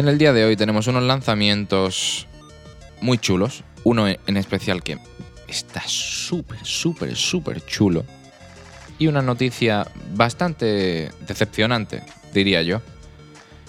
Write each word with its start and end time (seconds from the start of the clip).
En 0.00 0.08
el 0.08 0.16
día 0.16 0.32
de 0.32 0.46
hoy 0.46 0.56
tenemos 0.56 0.86
unos 0.86 1.02
lanzamientos 1.02 2.26
muy 3.02 3.18
chulos. 3.18 3.64
Uno 3.84 4.08
en 4.08 4.36
especial 4.38 4.82
que 4.82 4.96
está 5.46 5.82
súper, 5.86 6.64
súper, 6.64 7.14
súper 7.14 7.62
chulo. 7.66 8.06
Y 8.98 9.08
una 9.08 9.20
noticia 9.20 9.86
bastante 10.14 11.10
decepcionante, 11.28 12.02
diría 12.32 12.62
yo. 12.62 12.80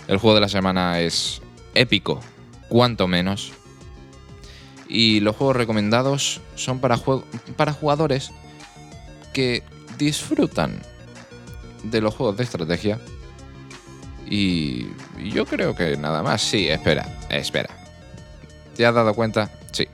El 0.07 0.19
juego 0.19 0.35
de 0.35 0.39
la 0.39 0.47
semana 0.47 1.01
es 1.01 1.41
épico, 1.75 2.21
cuanto 2.69 3.09
menos. 3.09 3.51
Y 4.87 5.19
los 5.19 5.35
juegos 5.35 5.57
recomendados 5.57 6.39
son 6.55 6.79
para, 6.79 6.97
para 7.57 7.73
jugadores 7.73 8.31
que 9.33 9.63
disfrutan 9.97 10.81
de 11.83 11.99
los 11.99 12.15
juegos 12.15 12.37
de 12.37 12.43
estrategia. 12.45 13.01
Y 14.31 14.87
yo 15.33 15.45
creo 15.45 15.75
que 15.75 15.97
nada 15.97 16.23
más. 16.23 16.41
Sí, 16.41 16.69
espera, 16.69 17.05
espera. 17.29 17.69
¿Te 18.77 18.85
has 18.85 18.95
dado 18.95 19.13
cuenta? 19.13 19.51
Sí, 19.73 19.89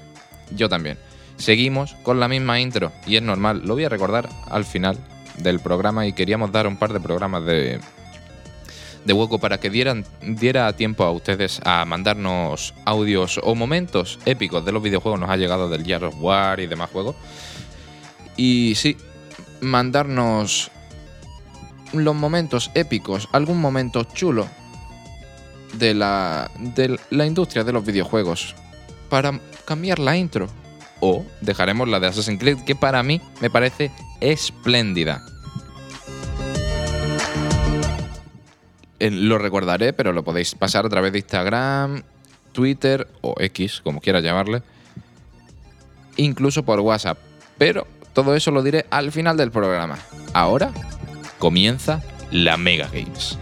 yo 0.52 0.70
también. 0.70 1.00
Seguimos 1.38 1.96
con 2.04 2.20
la 2.20 2.28
misma 2.28 2.60
intro 2.60 2.92
y 3.08 3.16
es 3.16 3.24
normal. 3.24 3.64
Lo 3.66 3.74
voy 3.74 3.86
a 3.86 3.90
recordar 3.90 4.30
al 4.48 4.64
final 4.64 5.00
del 5.40 5.60
programa 5.60 6.06
y 6.06 6.14
queríamos 6.14 6.52
dar 6.52 6.68
un 6.68 6.78
par 6.78 6.94
de 6.94 7.00
programas 7.00 7.46
de, 7.46 7.80
de 9.06 9.14
hueco 9.14 9.40
para 9.40 9.60
que 9.60 9.72
dieran, 9.72 10.06
diera 10.22 10.72
tiempo 10.74 11.04
a 11.04 11.12
ustedes 11.12 11.60
a 11.66 11.84
mandarnos 11.86 12.76
audios 12.86 13.40
o 13.42 13.56
momentos 13.56 14.20
épicos 14.28 14.64
de 14.64 14.72
los 14.72 14.84
videojuegos. 14.84 15.20
Nos 15.20 15.32
ha 15.32 15.38
llegado 15.38 15.68
del 15.68 15.84
Gears 15.84 16.04
of 16.04 16.16
War 16.20 16.60
y 16.60 16.68
demás 16.68 16.92
juegos. 16.92 17.16
Y 18.36 18.76
sí, 18.76 18.98
mandarnos 19.62 20.70
los 21.94 22.16
momentos 22.16 22.72
épicos, 22.74 23.30
algún 23.32 23.60
momento 23.60 24.04
chulo 24.04 24.48
de 25.74 25.94
la, 25.94 26.50
de 26.58 27.00
la 27.10 27.26
industria 27.26 27.64
de 27.64 27.74
los 27.74 27.86
videojuegos 27.86 28.56
para 29.10 29.40
cambiar 29.66 30.00
la 30.00 30.18
intro. 30.18 30.48
O 31.00 31.24
dejaremos 31.42 31.88
la 31.88 32.00
de 32.00 32.08
Assassin's 32.08 32.40
Creed, 32.40 32.58
que 32.66 32.76
para 32.76 33.04
mí 33.04 33.22
me 33.40 33.52
parece 33.52 33.92
espléndida. 34.20 35.24
Lo 39.00 39.38
recordaré, 39.38 39.94
pero 39.94 40.12
lo 40.12 40.24
podéis 40.24 40.56
pasar 40.56 40.88
a 40.88 40.90
través 40.90 41.12
de 41.12 41.20
Instagram, 41.20 42.02
Twitter 42.52 43.08
o 43.22 43.36
X, 43.38 43.82
como 43.84 44.02
quiera 44.02 44.22
llamarle. 44.22 44.64
Incluso 46.16 46.64
por 46.64 46.80
WhatsApp. 46.80 47.20
Pero 47.60 47.86
todo 48.14 48.36
eso 48.36 48.50
lo 48.50 48.64
diré 48.64 48.88
al 48.90 49.12
final 49.12 49.38
del 49.38 49.52
programa. 49.52 50.00
Ahora 50.34 50.72
comienza 51.40 52.02
la 52.32 52.58
Mega 52.58 52.90
Games. 52.92 53.38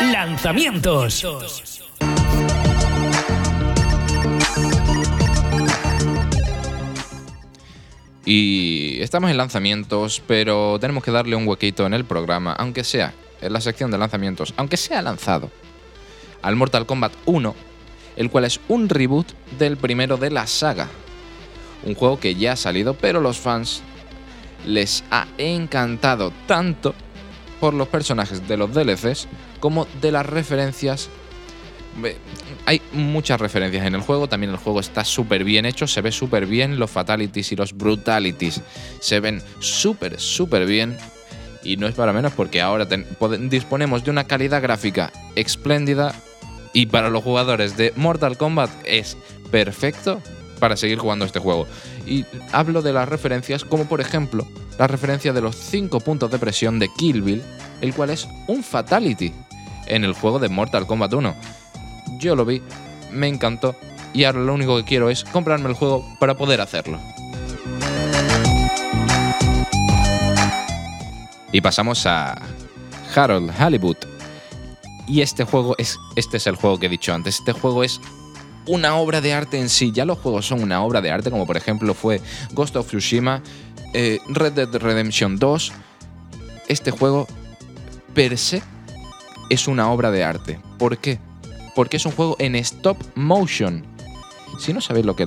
Lanzamientos. 0.00 1.24
Y 8.26 9.02
estamos 9.02 9.30
en 9.30 9.36
lanzamientos, 9.36 10.22
pero 10.26 10.78
tenemos 10.80 11.04
que 11.04 11.10
darle 11.10 11.36
un 11.36 11.46
huequito 11.46 11.86
en 11.86 11.92
el 11.92 12.04
programa, 12.04 12.52
aunque 12.54 12.82
sea 12.82 13.12
en 13.44 13.52
la 13.52 13.60
sección 13.60 13.90
de 13.90 13.98
lanzamientos, 13.98 14.54
aunque 14.56 14.76
sea 14.76 15.02
lanzado 15.02 15.50
al 16.42 16.56
Mortal 16.56 16.86
Kombat 16.86 17.12
1, 17.26 17.54
el 18.16 18.30
cual 18.30 18.44
es 18.44 18.60
un 18.68 18.88
reboot 18.88 19.32
del 19.58 19.76
primero 19.76 20.16
de 20.16 20.30
la 20.30 20.46
saga. 20.46 20.88
Un 21.84 21.94
juego 21.94 22.18
que 22.18 22.34
ya 22.34 22.52
ha 22.52 22.56
salido, 22.56 22.94
pero 22.94 23.20
los 23.20 23.38
fans 23.38 23.82
les 24.66 25.04
ha 25.10 25.26
encantado 25.38 26.32
tanto 26.46 26.94
por 27.60 27.74
los 27.74 27.88
personajes 27.88 28.46
de 28.48 28.56
los 28.56 28.72
DLCs 28.72 29.28
como 29.60 29.86
de 30.00 30.12
las 30.12 30.26
referencias 30.26 31.10
hay 32.66 32.80
muchas 32.92 33.40
referencias 33.40 33.86
en 33.86 33.94
el 33.94 34.00
juego, 34.00 34.28
también 34.28 34.52
el 34.52 34.58
juego 34.58 34.80
está 34.80 35.04
súper 35.04 35.44
bien 35.44 35.64
hecho, 35.66 35.86
se 35.86 36.00
ve 36.00 36.10
súper 36.10 36.46
bien, 36.46 36.78
los 36.78 36.90
fatalities 36.90 37.52
y 37.52 37.56
los 37.56 37.72
brutalities 37.72 38.60
se 39.00 39.20
ven 39.20 39.42
súper, 39.60 40.18
súper 40.18 40.66
bien. 40.66 40.96
Y 41.64 41.76
no 41.76 41.86
es 41.86 41.94
para 41.94 42.12
menos 42.12 42.32
porque 42.32 42.60
ahora 42.60 42.86
disponemos 43.40 44.04
de 44.04 44.10
una 44.10 44.24
calidad 44.24 44.62
gráfica 44.62 45.12
espléndida 45.34 46.14
y 46.72 46.86
para 46.86 47.08
los 47.08 47.24
jugadores 47.24 47.76
de 47.76 47.92
Mortal 47.96 48.36
Kombat 48.36 48.70
es 48.84 49.16
perfecto 49.50 50.20
para 50.58 50.76
seguir 50.76 50.98
jugando 50.98 51.24
este 51.24 51.40
juego. 51.40 51.66
Y 52.06 52.26
hablo 52.52 52.82
de 52.82 52.92
las 52.92 53.08
referencias 53.08 53.64
como 53.64 53.86
por 53.86 54.00
ejemplo 54.00 54.46
la 54.78 54.86
referencia 54.86 55.32
de 55.32 55.40
los 55.40 55.56
5 55.56 56.00
puntos 56.00 56.30
de 56.30 56.38
presión 56.38 56.78
de 56.78 56.90
Kill 56.98 57.22
Bill, 57.22 57.42
el 57.80 57.94
cual 57.94 58.10
es 58.10 58.28
un 58.46 58.62
fatality 58.62 59.32
en 59.86 60.04
el 60.04 60.12
juego 60.12 60.38
de 60.38 60.48
Mortal 60.48 60.86
Kombat 60.86 61.14
1 61.14 61.34
yo 62.18 62.34
lo 62.34 62.44
vi, 62.44 62.62
me 63.12 63.28
encantó 63.28 63.76
y 64.12 64.24
ahora 64.24 64.40
lo 64.40 64.54
único 64.54 64.76
que 64.76 64.84
quiero 64.84 65.10
es 65.10 65.24
comprarme 65.24 65.68
el 65.68 65.74
juego 65.74 66.04
para 66.18 66.34
poder 66.36 66.60
hacerlo. 66.60 66.98
Y 71.54 71.62
pasamos 71.62 72.04
a 72.04 72.38
Harold 73.14 73.50
Hollywood. 73.58 73.96
Y 75.08 75.22
este 75.22 75.44
juego 75.44 75.74
es, 75.78 75.98
este 76.16 76.36
es 76.36 76.46
el 76.46 76.56
juego 76.56 76.78
que 76.78 76.86
he 76.86 76.88
dicho 76.90 77.14
antes. 77.14 77.38
Este 77.38 77.52
juego 77.52 77.82
es 77.82 78.00
una 78.66 78.96
obra 78.96 79.22
de 79.22 79.32
arte 79.32 79.58
en 79.58 79.70
sí. 79.70 79.92
Ya 79.92 80.04
los 80.04 80.18
juegos 80.18 80.46
son 80.46 80.62
una 80.62 80.82
obra 80.82 81.00
de 81.00 81.10
arte, 81.10 81.30
como 81.30 81.46
por 81.46 81.56
ejemplo 81.56 81.94
fue 81.94 82.20
Ghost 82.52 82.76
of 82.76 82.88
Tsushima, 82.88 83.42
eh, 83.92 84.18
Red 84.28 84.52
Dead 84.52 84.74
Redemption 84.74 85.38
2. 85.38 85.72
Este 86.68 86.90
juego 86.90 87.26
per 88.14 88.36
se 88.36 88.62
es 89.48 89.66
una 89.68 89.90
obra 89.90 90.10
de 90.10 90.24
arte. 90.24 90.60
¿Por 90.76 90.98
qué? 90.98 91.18
porque 91.74 91.96
es 91.96 92.06
un 92.06 92.12
juego 92.12 92.36
en 92.38 92.54
stop 92.56 92.96
motion. 93.14 93.84
Si 94.58 94.72
no 94.72 94.80
sabéis 94.80 95.06
lo 95.06 95.16
que 95.16 95.24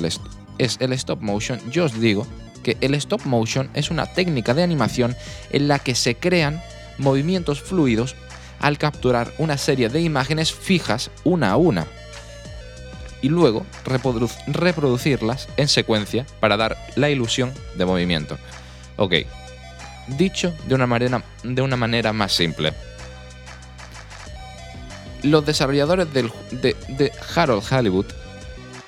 es 0.57 0.77
el 0.79 0.93
stop 0.93 1.21
motion, 1.21 1.59
yo 1.69 1.85
os 1.85 1.99
digo 1.99 2.25
que 2.67 2.75
el 2.81 2.95
stop 2.95 3.23
motion 3.23 3.69
es 3.75 3.91
una 3.91 4.07
técnica 4.07 4.53
de 4.53 4.61
animación 4.61 5.15
en 5.51 5.69
la 5.69 5.79
que 5.79 5.95
se 5.95 6.15
crean 6.15 6.61
movimientos 6.97 7.61
fluidos 7.61 8.17
al 8.59 8.77
capturar 8.77 9.31
una 9.37 9.57
serie 9.57 9.87
de 9.87 10.01
imágenes 10.01 10.51
fijas 10.51 11.09
una 11.23 11.51
a 11.51 11.55
una 11.55 11.87
y 13.21 13.29
luego 13.29 13.65
reproducirlas 13.85 15.47
en 15.55 15.69
secuencia 15.69 16.25
para 16.41 16.57
dar 16.57 16.77
la 16.97 17.09
ilusión 17.09 17.53
de 17.77 17.85
movimiento. 17.85 18.37
Ok, 18.97 19.13
dicho 20.07 20.53
de 20.67 20.75
una 20.75 20.87
manera, 20.87 21.23
de 21.43 21.61
una 21.61 21.77
manera 21.77 22.11
más 22.11 22.33
simple 22.33 22.73
los 25.23 25.45
desarrolladores 25.45 26.07
de, 26.11 27.11
Harold 27.33 27.63
Hollywood, 27.71 28.07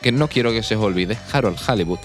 que 0.01 0.11
no 0.11 0.27
quiero 0.27 0.51
que 0.51 0.63
se 0.63 0.75
os 0.75 0.83
olvide, 0.83 1.17
Harold 1.31 1.57
Hollywood, 1.65 1.99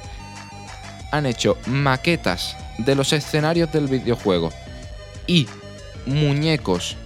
han 1.16 1.26
hecho 1.26 1.56
maquetas 1.66 2.56
de 2.78 2.96
los 2.96 3.12
escenarios 3.12 3.70
del 3.70 3.86
videojuego 3.86 4.50
y 5.28 5.46
muñecos 6.06 6.96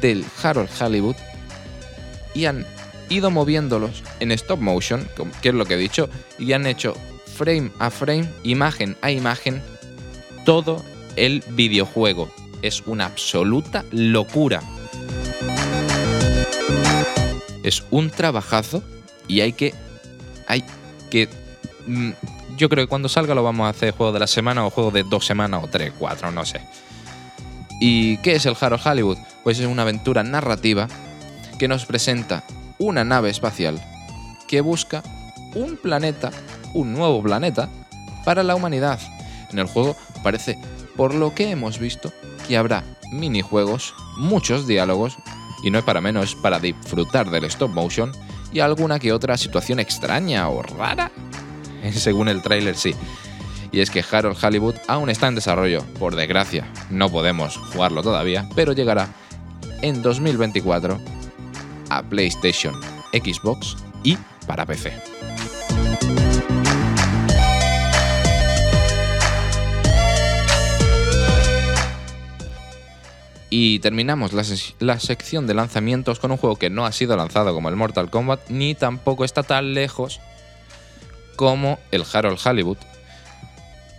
del 0.00 0.24
Harold 0.40 0.70
Hollywood 0.80 1.16
y 2.32 2.44
han 2.44 2.64
ido 3.08 3.30
moviéndolos 3.30 4.04
en 4.20 4.30
stop 4.30 4.60
motion, 4.60 5.08
que 5.42 5.48
es 5.48 5.54
lo 5.54 5.66
que 5.66 5.74
he 5.74 5.78
dicho, 5.78 6.08
y 6.38 6.52
han 6.52 6.66
hecho 6.66 6.94
frame 7.36 7.72
a 7.80 7.90
frame, 7.90 8.28
imagen 8.44 8.96
a 9.02 9.10
imagen, 9.10 9.60
todo 10.44 10.82
el 11.16 11.42
videojuego. 11.50 12.32
Es 12.62 12.82
una 12.86 13.06
absoluta 13.06 13.84
locura. 13.90 14.62
Es 17.62 17.82
un 17.90 18.10
trabajazo 18.10 18.82
y 19.26 19.40
hay 19.40 19.52
que. 19.52 19.74
Hay 20.46 20.64
que. 21.10 21.28
mm, 21.86 22.12
Yo 22.56 22.68
creo 22.68 22.84
que 22.84 22.88
cuando 22.88 23.08
salga 23.08 23.34
lo 23.34 23.42
vamos 23.42 23.66
a 23.66 23.70
hacer 23.70 23.94
juego 23.94 24.12
de 24.12 24.20
la 24.20 24.26
semana 24.26 24.64
o 24.64 24.70
juego 24.70 24.90
de 24.90 25.02
dos 25.02 25.26
semanas 25.26 25.62
o 25.64 25.68
tres, 25.68 25.92
cuatro, 25.98 26.30
no 26.30 26.44
sé. 26.44 26.60
¿Y 27.80 28.18
qué 28.18 28.36
es 28.36 28.46
el 28.46 28.56
Harold 28.58 28.86
Hollywood? 28.86 29.18
Pues 29.42 29.58
es 29.58 29.66
una 29.66 29.82
aventura 29.82 30.22
narrativa 30.22 30.88
que 31.58 31.68
nos 31.68 31.84
presenta 31.84 32.44
una 32.78 33.04
nave 33.04 33.30
espacial 33.30 33.80
que 34.46 34.60
busca 34.60 35.02
un 35.54 35.76
planeta, 35.76 36.30
un 36.74 36.92
nuevo 36.92 37.22
planeta, 37.22 37.68
para 38.24 38.42
la 38.42 38.54
humanidad. 38.54 39.00
En 39.50 39.58
el 39.58 39.66
juego 39.66 39.96
parece, 40.22 40.58
por 40.96 41.14
lo 41.14 41.34
que 41.34 41.50
hemos 41.50 41.78
visto, 41.78 42.12
que 42.46 42.56
habrá 42.56 42.84
minijuegos, 43.10 43.94
muchos 44.16 44.66
diálogos, 44.66 45.16
y 45.62 45.70
no 45.70 45.78
es 45.78 45.84
para 45.84 46.00
menos, 46.00 46.34
para 46.34 46.58
disfrutar 46.58 47.30
del 47.30 47.44
stop 47.44 47.70
motion, 47.70 48.12
y 48.52 48.60
alguna 48.60 48.98
que 48.98 49.12
otra 49.12 49.36
situación 49.36 49.80
extraña 49.80 50.48
o 50.48 50.62
rara. 50.62 51.10
Según 51.92 52.28
el 52.28 52.42
tráiler 52.42 52.76
sí. 52.76 52.94
Y 53.72 53.80
es 53.80 53.90
que 53.90 54.04
Harold 54.08 54.42
Hollywood 54.42 54.76
aún 54.86 55.10
está 55.10 55.26
en 55.26 55.34
desarrollo, 55.34 55.84
por 55.98 56.14
desgracia. 56.14 56.66
No 56.90 57.10
podemos 57.10 57.56
jugarlo 57.56 58.02
todavía, 58.02 58.48
pero 58.54 58.72
llegará 58.72 59.08
en 59.82 60.00
2024 60.00 61.00
a 61.90 62.02
PlayStation, 62.04 62.74
Xbox 63.12 63.76
y 64.04 64.16
para 64.46 64.64
PC. 64.64 64.92
Y 73.50 73.78
terminamos 73.80 74.32
la, 74.32 74.42
la 74.80 74.98
sección 74.98 75.46
de 75.46 75.54
lanzamientos 75.54 76.18
con 76.18 76.32
un 76.32 76.36
juego 76.36 76.56
que 76.56 76.70
no 76.70 76.86
ha 76.86 76.92
sido 76.92 77.16
lanzado 77.16 77.54
como 77.54 77.68
el 77.68 77.76
Mortal 77.76 78.10
Kombat, 78.10 78.50
ni 78.50 78.74
tampoco 78.74 79.24
está 79.24 79.42
tan 79.42 79.74
lejos 79.74 80.20
como 81.36 81.78
el 81.90 82.04
Harold 82.12 82.38
Hollywood, 82.44 82.78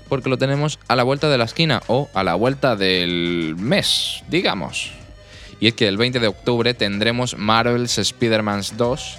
porque 0.10 0.30
lo 0.30 0.38
tenemos 0.38 0.80
a 0.88 0.96
la 0.96 1.04
vuelta 1.04 1.30
de 1.30 1.38
la 1.38 1.46
esquina 1.46 1.82
o 1.88 2.10
a 2.14 2.24
la 2.24 2.36
vuelta 2.36 2.76
del 2.76 3.56
mes, 3.58 4.24
digamos. 4.30 4.92
Y 5.60 5.68
es 5.68 5.74
que 5.74 5.88
el 5.88 5.98
20 5.98 6.20
de 6.20 6.28
octubre 6.28 6.74
tendremos 6.74 7.38
Marvel's 7.38 7.98
Spider-Man 7.98 8.62
2, 8.78 9.18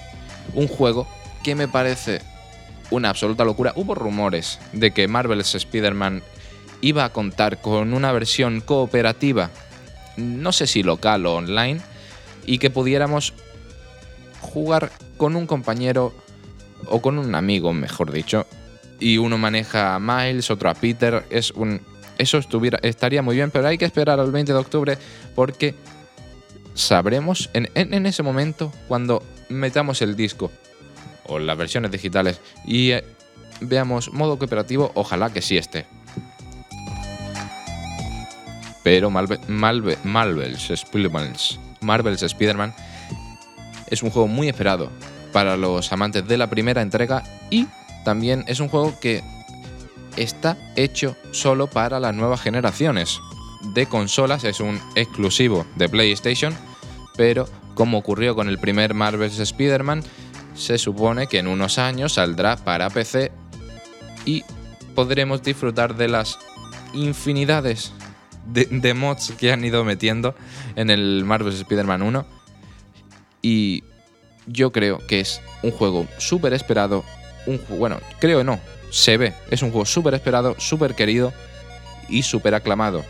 un 0.54 0.68
juego 0.68 1.08
que 1.42 1.54
me 1.54 1.68
parece 1.68 2.20
una 2.90 3.10
absoluta 3.10 3.44
locura. 3.44 3.72
Hubo 3.74 3.94
rumores 3.94 4.58
de 4.72 4.92
que 4.92 5.08
Marvel's 5.08 5.54
Spider-Man 5.54 6.22
iba 6.80 7.04
a 7.04 7.12
contar 7.12 7.60
con 7.60 7.94
una 7.94 8.12
versión 8.12 8.60
cooperativa, 8.60 9.50
no 10.16 10.52
sé 10.52 10.66
si 10.66 10.82
local 10.82 11.26
o 11.26 11.34
online, 11.34 11.80
y 12.44 12.58
que 12.58 12.70
pudiéramos 12.70 13.34
jugar 14.40 14.92
con 15.16 15.36
un 15.36 15.46
compañero 15.46 16.14
o 16.86 17.00
con 17.00 17.18
un 17.18 17.34
amigo, 17.34 17.72
mejor 17.72 18.12
dicho, 18.12 18.46
y 19.00 19.18
uno 19.18 19.38
maneja 19.38 19.94
a 19.94 19.98
Miles, 20.00 20.50
otro 20.50 20.70
a 20.70 20.74
Peter, 20.74 21.24
es 21.30 21.50
un 21.50 21.80
eso 22.18 22.38
estuviera 22.38 22.78
estaría 22.82 23.20
muy 23.20 23.36
bien, 23.36 23.50
pero 23.50 23.68
hay 23.68 23.76
que 23.76 23.84
esperar 23.84 24.18
al 24.20 24.32
20 24.32 24.52
de 24.52 24.58
octubre 24.58 24.98
porque 25.34 25.74
sabremos 26.72 27.50
en, 27.52 27.68
en- 27.74 28.06
ese 28.06 28.22
momento 28.22 28.72
cuando 28.88 29.22
metamos 29.50 30.00
el 30.00 30.16
disco 30.16 30.50
o 31.26 31.38
las 31.38 31.58
versiones 31.58 31.90
digitales 31.90 32.40
y 32.64 32.92
eh, 32.92 33.04
veamos 33.60 34.12
modo 34.14 34.38
cooperativo, 34.38 34.92
ojalá 34.94 35.30
que 35.30 35.42
sí 35.42 35.58
esté. 35.58 35.84
Pero 38.82 39.10
Marvel's 39.10 40.70
Spider-Man 42.22 42.74
es 43.90 44.02
un 44.02 44.10
juego 44.10 44.28
muy 44.28 44.48
esperado 44.48 44.90
para 45.36 45.58
los 45.58 45.92
amantes 45.92 46.26
de 46.26 46.38
la 46.38 46.48
primera 46.48 46.80
entrega 46.80 47.22
y 47.50 47.66
también 48.06 48.42
es 48.46 48.58
un 48.58 48.70
juego 48.70 48.98
que 48.98 49.22
está 50.16 50.56
hecho 50.76 51.14
solo 51.30 51.66
para 51.66 52.00
las 52.00 52.14
nuevas 52.14 52.40
generaciones 52.40 53.20
de 53.74 53.84
consolas, 53.84 54.44
es 54.44 54.60
un 54.60 54.80
exclusivo 54.94 55.66
de 55.76 55.90
PlayStation, 55.90 56.54
pero 57.18 57.46
como 57.74 57.98
ocurrió 57.98 58.34
con 58.34 58.48
el 58.48 58.58
primer 58.58 58.94
Marvel's 58.94 59.38
Spider-Man, 59.38 60.02
se 60.54 60.78
supone 60.78 61.26
que 61.26 61.40
en 61.40 61.48
unos 61.48 61.78
años 61.78 62.14
saldrá 62.14 62.56
para 62.56 62.88
PC 62.88 63.30
y 64.24 64.42
podremos 64.94 65.42
disfrutar 65.42 65.96
de 65.96 66.08
las 66.08 66.38
infinidades 66.94 67.92
de, 68.46 68.94
mods 68.94 69.34
que 69.36 69.52
han 69.52 69.62
ido 69.66 69.84
metiendo 69.84 70.34
en 70.76 70.88
el 70.88 71.24
Marvel's 71.26 71.56
Spider-Man 71.56 72.00
1 72.00 72.26
y 73.42 73.84
yo 74.46 74.72
creo 74.72 74.98
que 75.06 75.20
es 75.20 75.40
un 75.62 75.70
juego 75.70 76.06
súper 76.18 76.52
esperado, 76.52 77.04
un 77.46 77.60
bueno, 77.68 78.00
creo 78.20 78.44
no, 78.44 78.60
se 78.90 79.16
ve, 79.16 79.34
es 79.50 79.62
un 79.62 79.70
juego 79.70 79.86
súper 79.86 80.14
esperado, 80.14 80.56
súper 80.58 80.94
querido 80.94 81.32
y 82.08 82.22
súper 82.22 82.54
aclamado. 82.54 83.04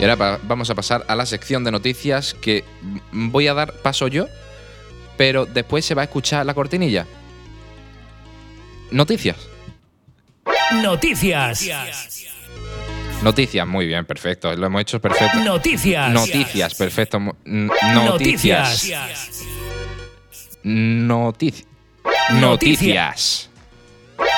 Y 0.00 0.04
ahora 0.04 0.40
vamos 0.42 0.70
a 0.70 0.74
pasar 0.74 1.04
a 1.08 1.14
la 1.14 1.24
sección 1.24 1.64
de 1.64 1.70
noticias 1.70 2.34
que 2.34 2.64
voy 3.12 3.46
a 3.48 3.54
dar 3.54 3.72
paso 3.72 4.08
yo, 4.08 4.26
pero 5.16 5.46
después 5.46 5.84
se 5.84 5.94
va 5.94 6.02
a 6.02 6.06
escuchar 6.06 6.44
la 6.44 6.54
cortinilla. 6.54 7.06
Noticias. 8.90 9.36
Noticias. 10.82 12.33
Noticias, 13.24 13.66
muy 13.66 13.86
bien, 13.86 14.04
perfecto, 14.04 14.54
lo 14.54 14.66
hemos 14.66 14.82
hecho 14.82 15.00
perfecto. 15.00 15.38
Noticias. 15.40 16.10
Noticias, 16.10 16.74
perfecto. 16.74 17.18
Noticias. 17.44 18.86
Noticias. 20.62 21.66
Noticias. 22.32 23.50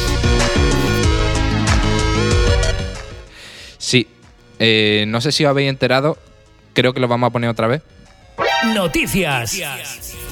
Sí. 3.77 4.07
eh, 4.59 5.05
no 5.07 5.21
sé 5.21 5.31
si 5.31 5.45
os 5.45 5.49
habéis 5.49 5.69
enterado. 5.69 6.17
Creo 6.73 6.93
que 6.93 6.99
lo 6.99 7.07
vamos 7.07 7.27
a 7.27 7.31
poner 7.31 7.49
otra 7.49 7.67
vez. 7.67 7.81
Noticias. 8.73 9.57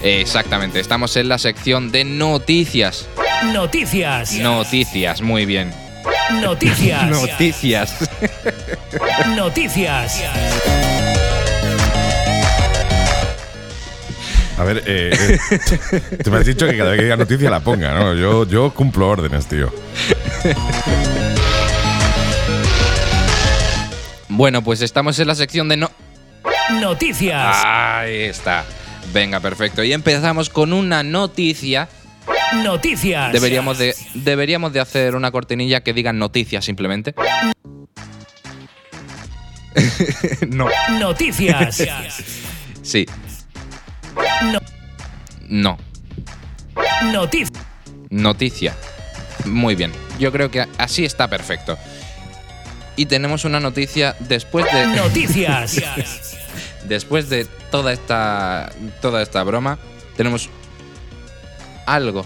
Exactamente. 0.03 0.79
Estamos 0.79 1.15
en 1.17 1.29
la 1.29 1.37
sección 1.37 1.91
de 1.91 2.03
noticias. 2.03 3.07
Noticias. 3.45 4.33
Noticias, 4.33 5.21
muy 5.21 5.45
bien. 5.45 5.71
Noticias. 6.41 7.09
Noticias. 7.09 8.09
Noticias. 9.35 10.23
A 14.57 14.63
ver, 14.63 14.83
eh, 14.87 15.11
eh, 15.13 16.17
te 16.23 16.31
me 16.31 16.37
has 16.37 16.45
dicho 16.45 16.65
que 16.65 16.75
cada 16.77 16.89
vez 16.89 16.97
que 16.97 17.03
diga 17.03 17.15
noticia 17.15 17.49
la 17.49 17.59
ponga, 17.59 17.93
¿no? 17.93 18.15
Yo, 18.15 18.47
yo 18.47 18.73
cumplo 18.73 19.07
órdenes, 19.07 19.45
tío. 19.47 19.71
Bueno, 24.29 24.63
pues 24.63 24.81
estamos 24.81 25.17
en 25.19 25.27
la 25.27 25.35
sección 25.35 25.69
de 25.69 25.77
no. 25.77 25.91
Noticias. 26.79 27.55
Ahí 27.63 28.23
está. 28.23 28.65
Venga, 29.13 29.39
perfecto. 29.39 29.83
Y 29.83 29.93
empezamos 29.93 30.49
con 30.49 30.73
una 30.73 31.01
noticia. 31.03 31.87
Noticias. 32.55 33.31
Deberíamos 33.33 33.77
de, 33.77 33.95
deberíamos 34.13 34.73
de 34.73 34.79
hacer 34.79 35.15
una 35.15 35.31
cortinilla 35.31 35.81
que 35.81 35.93
diga 35.93 36.13
noticias 36.13 36.65
simplemente. 36.65 37.13
no. 40.47 40.67
Noticias. 40.99 41.83
Sí. 42.83 43.05
No. 44.43 44.61
No. 45.49 45.77
Noticias. 47.11 47.51
Noticia. 48.09 48.77
Muy 49.43 49.75
bien. 49.75 49.91
Yo 50.19 50.31
creo 50.31 50.49
que 50.49 50.65
así 50.77 51.03
está 51.03 51.27
perfecto. 51.27 51.77
Y 52.95 53.07
tenemos 53.07 53.43
una 53.43 53.59
noticia 53.59 54.15
después 54.19 54.65
de. 54.71 54.87
Noticias. 54.95 56.37
Después 56.85 57.27
de 57.27 57.43
toda 57.71 57.91
esta. 57.91 58.71
toda 59.01 59.21
esta 59.21 59.43
broma. 59.43 59.79
Tenemos 60.15 60.49
algo. 61.85 62.25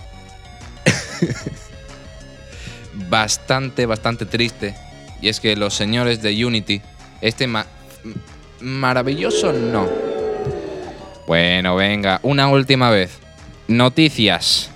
bastante, 3.09 3.85
bastante 3.85 4.25
triste. 4.25 4.75
Y 5.21 5.29
es 5.29 5.39
que 5.39 5.55
los 5.55 5.73
señores 5.73 6.21
de 6.21 6.45
Unity. 6.45 6.81
Este 7.21 7.47
ma- 7.47 7.67
maravilloso 8.59 9.53
no. 9.53 9.87
Bueno, 11.27 11.75
venga, 11.75 12.19
una 12.23 12.47
última 12.47 12.89
vez. 12.89 13.11
Noticias. 13.67 14.69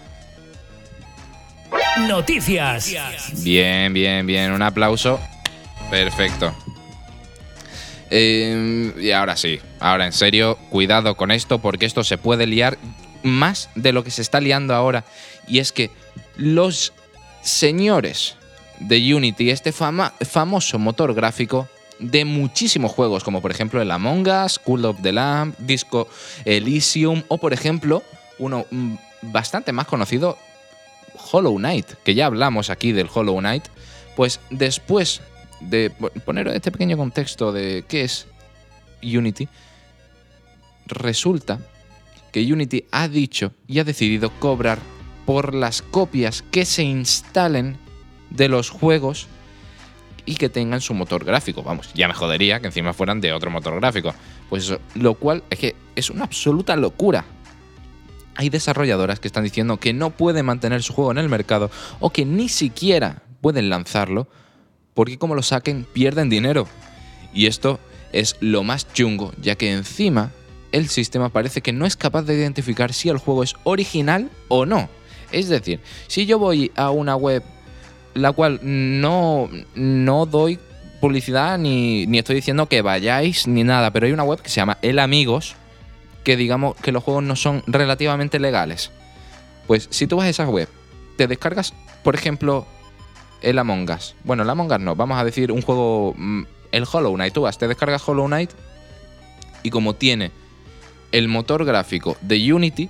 Noticias. 2.08 2.94
Bien, 3.44 3.94
bien, 3.94 4.28
bien. 4.28 4.52
Un 4.52 4.62
aplauso. 4.62 5.20
Perfecto. 5.90 6.54
Eh, 8.12 8.94
y 9.00 9.12
ahora 9.12 9.36
sí, 9.36 9.60
ahora 9.80 10.06
en 10.06 10.14
serio, 10.14 10.58
cuidado 10.70 11.18
con 11.18 11.32
esto 11.32 11.60
porque 11.60 11.86
esto 11.88 12.04
se 12.04 12.18
puede 12.18 12.46
liar 12.46 12.78
más 13.24 13.70
de 13.76 13.92
lo 13.92 14.04
que 14.04 14.12
se 14.12 14.22
está 14.22 14.40
liando 14.40 14.76
ahora. 14.76 15.04
Y 15.48 15.60
es 15.60 15.72
que 15.72 15.90
los 16.38 16.94
señores 17.42 18.36
de 18.80 19.14
Unity, 19.16 19.50
este 19.50 19.72
famoso 19.72 20.80
motor 20.80 21.14
gráfico 21.14 21.68
de 22.00 22.26
muchísimos 22.26 22.92
juegos, 22.92 23.24
como 23.24 23.42
por 23.42 23.52
ejemplo 23.52 23.82
el 23.82 23.90
Among 23.92 24.28
Us, 24.28 24.60
Cool 24.60 24.86
of 24.86 25.02
the 25.02 25.14
Lamp, 25.14 25.58
Disco 25.60 26.08
Elysium 26.44 27.24
o 27.30 27.38
por 27.38 27.54
ejemplo 27.54 28.04
uno 28.38 28.66
mm, 28.70 28.96
bastante 29.22 29.72
más 29.72 29.88
conocido, 29.88 30.38
Hollow 31.32 31.56
Knight, 31.56 31.88
que 32.04 32.14
ya 32.14 32.26
hablamos 32.26 32.70
aquí 32.70 32.92
del 32.92 33.08
Hollow 33.14 33.38
Knight, 33.40 33.64
pues 34.18 34.42
después 34.50 35.22
de 35.62 35.90
po- 35.90 36.10
poner 36.26 36.50
este 36.50 36.70
pequeño 36.72 36.98
contexto 36.98 37.54
de 37.54 37.86
qué 37.88 38.04
es 38.04 38.28
Unity, 39.02 39.48
resulta 40.88 41.60
que 42.34 42.42
Unity 42.52 42.84
ha 42.92 43.08
dicho 43.08 43.54
y 43.68 43.80
ha 43.80 43.86
decidido 43.86 44.30
cobrar 44.40 44.80
por 45.26 45.54
las 45.54 45.82
copias 45.82 46.44
que 46.52 46.66
se 46.66 46.84
instalen 46.84 47.78
de 48.30 48.50
los 48.50 48.70
juegos 48.70 49.28
y 50.26 50.36
que 50.36 50.50
tengan 50.50 50.82
su 50.82 50.94
motor 50.94 51.24
gráfico. 51.24 51.64
Vamos, 51.64 51.92
ya 51.94 52.08
me 52.08 52.14
jodería 52.14 52.60
que 52.60 52.68
encima 52.68 52.94
fueran 52.94 53.22
de 53.22 53.34
otro 53.34 53.52
motor 53.52 53.76
gráfico. 53.76 54.14
Pues 54.50 54.64
eso, 54.64 54.80
lo 54.96 55.16
cual 55.16 55.44
es 55.50 55.60
que 55.60 55.76
es 55.96 56.10
una 56.10 56.24
absoluta 56.24 56.76
locura. 56.76 57.26
Hay 58.36 58.50
desarrolladoras 58.50 59.20
que 59.20 59.28
están 59.28 59.44
diciendo 59.44 59.78
que 59.78 59.94
no 59.94 60.10
pueden 60.10 60.46
mantener 60.46 60.84
su 60.84 60.94
juego 60.94 61.12
en 61.12 61.20
el 61.20 61.30
mercado 61.30 61.72
o 62.00 62.10
que 62.10 62.26
ni 62.26 62.50
siquiera 62.50 63.22
pueden 63.42 63.70
lanzarlo 63.70 64.28
porque 64.94 65.18
como 65.18 65.36
lo 65.36 65.44
saquen 65.44 65.86
pierden 65.86 66.30
dinero. 66.30 66.68
Y 67.34 67.48
esto 67.48 67.80
es 68.12 68.38
lo 68.40 68.64
más 68.64 68.92
chungo, 68.94 69.34
ya 69.42 69.56
que 69.56 69.72
encima 69.72 70.32
el 70.72 70.90
sistema 70.90 71.30
parece 71.30 71.62
que 71.62 71.72
no 71.72 71.86
es 71.86 71.96
capaz 71.96 72.24
de 72.24 72.36
identificar 72.36 72.94
si 72.94 73.10
el 73.10 73.18
juego 73.18 73.44
es 73.44 73.56
original 73.64 74.30
o 74.48 74.66
no. 74.66 74.90
Es 75.36 75.50
decir, 75.50 75.82
si 76.08 76.26
yo 76.26 76.40
voy 76.40 76.72
a 76.78 76.92
una 76.92 77.18
web 77.18 77.44
la 78.14 78.32
cual 78.32 78.62
no, 78.64 79.50
no 79.76 80.26
doy 80.26 80.58
publicidad 81.02 81.58
ni, 81.58 82.08
ni 82.08 82.20
estoy 82.20 82.38
diciendo 82.38 82.68
que 82.68 82.82
vayáis 82.82 83.46
ni 83.46 83.66
nada, 83.66 83.92
pero 83.92 84.06
hay 84.06 84.14
una 84.14 84.24
web 84.24 84.42
que 84.42 84.48
se 84.48 84.56
llama 84.56 84.78
El 84.82 84.98
Amigos 84.98 85.58
que 86.24 86.38
digamos 86.38 86.78
que 86.78 86.94
los 86.94 87.04
juegos 87.04 87.24
no 87.24 87.36
son 87.36 87.64
relativamente 87.68 88.40
legales. 88.40 88.92
Pues 89.68 89.90
si 89.92 90.08
tú 90.08 90.16
vas 90.16 90.28
a 90.28 90.30
esa 90.30 90.48
web, 90.48 90.70
te 91.18 91.28
descargas, 91.28 91.74
por 92.02 92.16
ejemplo, 92.16 92.66
el 93.42 93.60
Among 93.60 93.90
Us. 93.92 94.16
Bueno, 94.24 94.44
el 94.44 94.50
Among 94.50 94.72
Us 94.72 94.80
no, 94.80 94.96
vamos 94.96 95.20
a 95.20 95.26
decir 95.26 95.52
un 95.52 95.62
juego, 95.62 96.14
mm, 96.18 96.44
el 96.72 96.86
Hollow 96.90 97.14
Knight. 97.14 97.34
Tú 97.34 97.42
vas, 97.42 97.58
te 97.58 97.68
descargas 97.68 98.08
Hollow 98.08 98.28
Knight 98.28 98.52
y 99.64 99.70
como 99.70 99.96
tiene 99.96 100.32
el 101.12 101.28
motor 101.28 101.66
gráfico 101.66 102.16
de 102.22 102.54
Unity, 102.54 102.90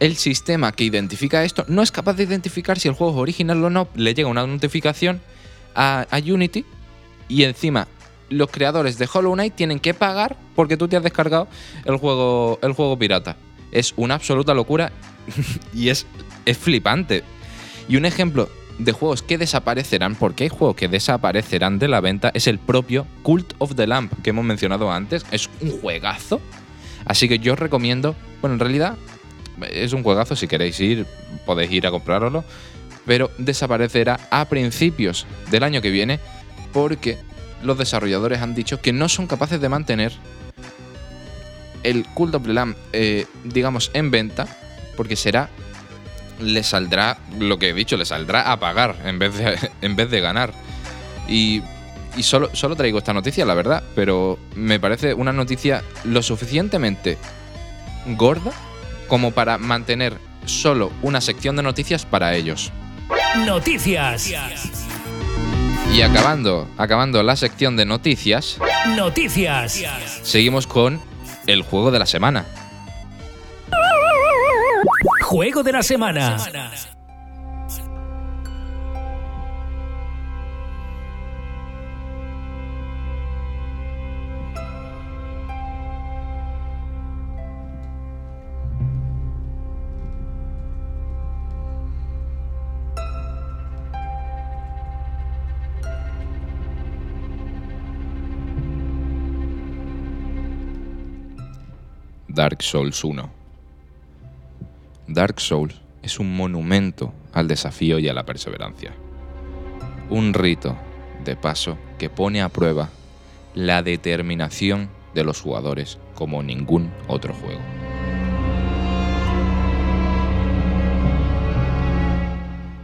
el 0.00 0.16
sistema 0.16 0.72
que 0.72 0.84
identifica 0.84 1.44
esto 1.44 1.64
no 1.68 1.82
es 1.82 1.90
capaz 1.90 2.14
de 2.14 2.24
identificar 2.24 2.78
si 2.78 2.88
el 2.88 2.94
juego 2.94 3.14
es 3.14 3.18
original 3.18 3.62
o 3.64 3.70
no. 3.70 3.88
Le 3.94 4.14
llega 4.14 4.28
una 4.28 4.46
notificación 4.46 5.20
a, 5.74 6.06
Unity 6.24 6.64
y 7.28 7.42
encima 7.44 7.88
los 8.30 8.50
creadores 8.50 8.98
de 8.98 9.08
Hollow 9.12 9.32
Knight 9.32 9.54
tienen 9.54 9.80
que 9.80 9.94
pagar 9.94 10.36
porque 10.54 10.76
tú 10.76 10.88
te 10.88 10.96
has 10.96 11.02
descargado 11.02 11.48
el 11.84 11.96
juego, 11.96 12.58
el 12.62 12.72
juego 12.72 12.98
pirata. 12.98 13.36
Es 13.72 13.94
una 13.96 14.14
absoluta 14.14 14.54
locura 14.54 14.92
y 15.74 15.88
es, 15.88 16.06
es 16.44 16.56
flipante. 16.56 17.24
Y 17.88 17.96
un 17.96 18.04
ejemplo 18.04 18.48
de 18.78 18.92
juegos 18.92 19.22
que 19.22 19.38
desaparecerán, 19.38 20.14
porque 20.14 20.44
hay 20.44 20.50
juegos 20.50 20.76
que 20.76 20.88
desaparecerán 20.88 21.78
de 21.78 21.88
la 21.88 22.00
venta, 22.00 22.30
es 22.34 22.46
el 22.46 22.58
propio 22.58 23.06
Cult 23.22 23.54
of 23.58 23.74
the 23.74 23.86
Lamp 23.86 24.12
que 24.22 24.30
hemos 24.30 24.44
mencionado 24.44 24.92
antes. 24.92 25.24
Es 25.30 25.50
un 25.60 25.70
juegazo. 25.80 26.40
Así 27.04 27.28
que 27.28 27.38
yo 27.38 27.54
os 27.54 27.58
recomiendo, 27.58 28.14
bueno, 28.40 28.54
en 28.54 28.60
realidad 28.60 28.96
es 29.70 29.92
un 29.92 30.02
juegazo, 30.02 30.36
si 30.36 30.48
queréis 30.48 30.78
ir, 30.80 31.06
podéis 31.46 31.70
ir 31.72 31.86
a 31.86 31.90
comprároslo, 31.90 32.44
pero 33.06 33.30
desaparecerá 33.38 34.20
a 34.30 34.44
principios 34.46 35.26
del 35.50 35.62
año 35.62 35.80
que 35.80 35.90
viene 35.90 36.20
porque 36.72 37.18
los 37.62 37.78
desarrolladores 37.78 38.40
han 38.40 38.54
dicho 38.54 38.80
que 38.80 38.92
no 38.92 39.08
son 39.08 39.26
capaces 39.26 39.60
de 39.60 39.68
mantener 39.68 40.12
el 41.82 42.04
Cult 42.06 42.34
of 42.34 42.42
the 42.44 42.52
Lamb, 42.52 42.76
eh, 42.92 43.26
digamos, 43.44 43.90
en 43.94 44.10
venta, 44.10 44.46
porque 44.96 45.16
será, 45.16 45.48
le 46.40 46.62
saldrá, 46.62 47.18
lo 47.38 47.58
que 47.58 47.70
he 47.70 47.72
dicho, 47.72 47.96
le 47.96 48.04
saldrá 48.04 48.52
a 48.52 48.60
pagar 48.60 48.96
en 49.04 49.18
vez 49.18 49.36
de, 49.36 49.70
en 49.80 49.96
vez 49.96 50.10
de 50.10 50.20
ganar. 50.20 50.52
Y, 51.28 51.62
y 52.16 52.22
solo, 52.22 52.50
solo 52.52 52.76
traigo 52.76 52.98
esta 52.98 53.12
noticia, 53.12 53.46
la 53.46 53.54
verdad, 53.54 53.82
pero 53.94 54.38
me 54.54 54.80
parece 54.80 55.14
una 55.14 55.32
noticia 55.32 55.82
lo 56.04 56.22
suficientemente 56.22 57.16
gorda 58.16 58.52
como 59.08 59.32
para 59.32 59.58
mantener 59.58 60.18
solo 60.46 60.92
una 61.02 61.20
sección 61.20 61.56
de 61.56 61.62
noticias 61.62 62.04
para 62.06 62.34
ellos. 62.34 62.70
Noticias. 63.46 64.32
Y 65.92 66.02
acabando, 66.02 66.68
acabando 66.76 67.22
la 67.22 67.34
sección 67.36 67.76
de 67.76 67.86
noticias, 67.86 68.58
Noticias. 68.96 69.82
seguimos 70.22 70.66
con 70.66 71.00
el 71.46 71.62
juego 71.62 71.90
de 71.90 71.98
la 71.98 72.06
semana. 72.06 72.44
Juego 75.22 75.62
de 75.62 75.72
la 75.72 75.82
semana. 75.82 76.36
Dark 102.38 102.62
Souls 102.62 103.02
1. 103.02 103.28
Dark 105.08 105.40
Souls 105.40 105.74
es 106.02 106.20
un 106.20 106.36
monumento 106.36 107.12
al 107.32 107.48
desafío 107.48 107.98
y 107.98 108.08
a 108.08 108.14
la 108.14 108.24
perseverancia. 108.24 108.94
Un 110.08 110.32
rito 110.32 110.76
de 111.24 111.34
paso 111.34 111.76
que 111.98 112.08
pone 112.08 112.40
a 112.40 112.48
prueba 112.48 112.90
la 113.56 113.82
determinación 113.82 114.88
de 115.16 115.24
los 115.24 115.40
jugadores 115.40 115.98
como 116.14 116.44
ningún 116.44 116.92
otro 117.08 117.34
juego. 117.34 117.60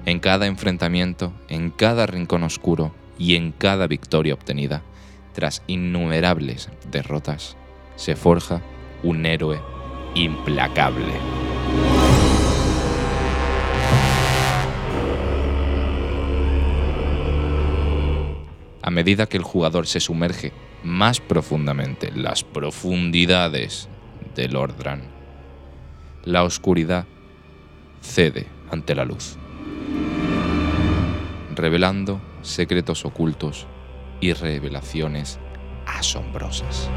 En 0.05 0.19
cada 0.19 0.49
enfrentamiento, 0.49 1.33
en 1.49 1.71
cada 1.71 2.07
rincón 2.07 2.43
oscuro 2.43 2.93
y 3.21 3.37
en 3.37 3.53
cada 3.53 3.87
victoria 3.87 4.35
obtenida, 4.35 4.83
tras 5.33 5.63
innumerables 5.69 6.71
derrotas, 6.91 7.57
se 7.95 8.17
forja 8.17 8.61
un 9.05 9.27
héroe 9.27 9.61
implacable. 10.15 11.13
A 18.83 18.91
medida 18.91 19.27
que 19.27 19.37
el 19.37 19.43
jugador 19.43 19.87
se 19.87 20.01
sumerge 20.01 20.53
más 20.83 21.21
profundamente 21.21 22.09
en 22.09 22.23
las 22.23 22.45
profundidades 22.45 23.89
del 24.35 24.57
Ordran, 24.57 25.03
la 26.25 26.43
oscuridad 26.43 27.07
cede 28.01 28.47
ante 28.71 28.95
la 28.95 29.05
luz, 29.05 29.37
revelando 31.55 32.21
secretos 32.43 33.05
ocultos 33.05 33.67
y 34.21 34.33
revelaciones 34.33 35.39
asombrosas. 35.87 36.91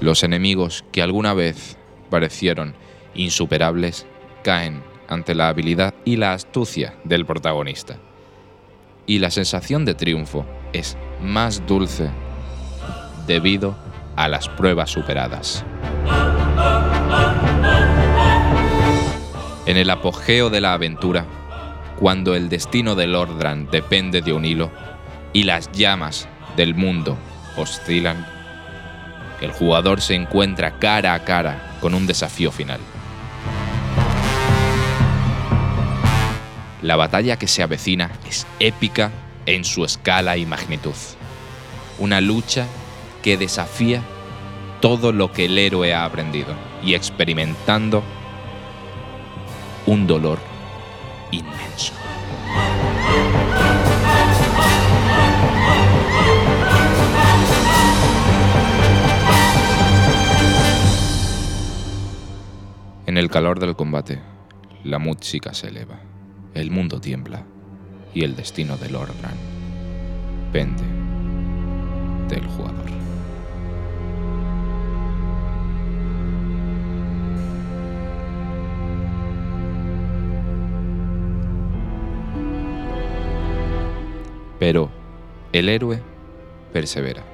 Los 0.00 0.22
enemigos 0.22 0.84
que 0.92 1.02
alguna 1.02 1.34
vez 1.34 1.76
parecieron 2.10 2.74
insuperables 3.14 4.06
caen 4.42 4.82
ante 5.08 5.34
la 5.34 5.48
habilidad 5.48 5.94
y 6.04 6.16
la 6.16 6.34
astucia 6.34 6.94
del 7.04 7.26
protagonista. 7.26 7.96
Y 9.06 9.18
la 9.18 9.30
sensación 9.30 9.84
de 9.84 9.94
triunfo 9.94 10.46
es 10.72 10.96
más 11.20 11.66
dulce 11.66 12.10
debido 13.26 13.76
a 14.16 14.28
las 14.28 14.48
pruebas 14.48 14.90
superadas. 14.90 15.64
En 19.66 19.76
el 19.76 19.90
apogeo 19.90 20.48
de 20.48 20.60
la 20.60 20.74
aventura, 20.74 21.26
cuando 21.98 22.34
el 22.34 22.48
destino 22.48 22.94
de 22.94 23.06
Lordran 23.06 23.68
depende 23.70 24.22
de 24.22 24.32
un 24.32 24.44
hilo 24.44 24.70
y 25.32 25.42
las 25.42 25.70
llamas 25.72 26.28
del 26.56 26.74
mundo 26.74 27.16
oscilan, 27.56 28.37
el 29.40 29.52
jugador 29.52 30.00
se 30.00 30.14
encuentra 30.14 30.78
cara 30.78 31.14
a 31.14 31.24
cara 31.24 31.76
con 31.80 31.94
un 31.94 32.06
desafío 32.06 32.50
final. 32.50 32.80
La 36.82 36.96
batalla 36.96 37.36
que 37.36 37.48
se 37.48 37.62
avecina 37.62 38.10
es 38.28 38.46
épica 38.60 39.10
en 39.46 39.64
su 39.64 39.84
escala 39.84 40.36
y 40.36 40.46
magnitud. 40.46 40.94
Una 41.98 42.20
lucha 42.20 42.66
que 43.22 43.36
desafía 43.36 44.02
todo 44.80 45.12
lo 45.12 45.32
que 45.32 45.46
el 45.46 45.58
héroe 45.58 45.92
ha 45.92 46.04
aprendido 46.04 46.54
y 46.84 46.94
experimentando 46.94 48.02
un 49.86 50.06
dolor 50.06 50.38
inmenso. 51.32 51.92
En 63.08 63.16
el 63.16 63.30
calor 63.30 63.58
del 63.58 63.74
combate, 63.74 64.18
la 64.84 64.98
música 64.98 65.54
se 65.54 65.68
eleva, 65.68 65.98
el 66.52 66.70
mundo 66.70 67.00
tiembla 67.00 67.42
y 68.12 68.22
el 68.22 68.36
destino 68.36 68.76
de 68.76 68.90
Lord 68.90 69.14
pende 70.52 70.82
del 72.28 72.46
jugador. 72.48 72.90
Pero 84.58 84.90
el 85.54 85.70
héroe 85.70 86.02
persevera, 86.74 87.24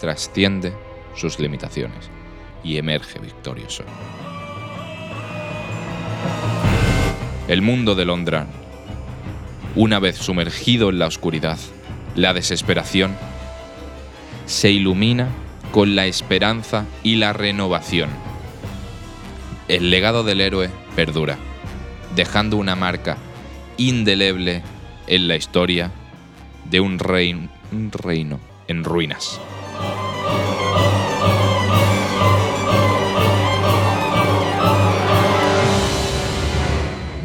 trasciende 0.00 0.72
sus 1.14 1.38
limitaciones 1.38 2.10
y 2.64 2.78
emerge 2.78 3.20
victorioso. 3.20 3.84
El 7.46 7.60
mundo 7.60 7.94
de 7.94 8.06
Londra, 8.06 8.46
una 9.76 9.98
vez 9.98 10.16
sumergido 10.16 10.88
en 10.88 10.98
la 10.98 11.06
oscuridad, 11.06 11.58
la 12.14 12.32
desesperación, 12.32 13.14
se 14.46 14.70
ilumina 14.70 15.28
con 15.70 15.94
la 15.94 16.06
esperanza 16.06 16.86
y 17.02 17.16
la 17.16 17.34
renovación. 17.34 18.08
El 19.68 19.90
legado 19.90 20.24
del 20.24 20.40
héroe 20.40 20.70
perdura, 20.96 21.36
dejando 22.16 22.56
una 22.56 22.76
marca 22.76 23.18
indeleble 23.76 24.62
en 25.06 25.28
la 25.28 25.36
historia 25.36 25.90
de 26.70 26.80
un, 26.80 26.98
un 27.72 27.92
reino 27.92 28.40
en 28.68 28.84
ruinas. 28.84 29.38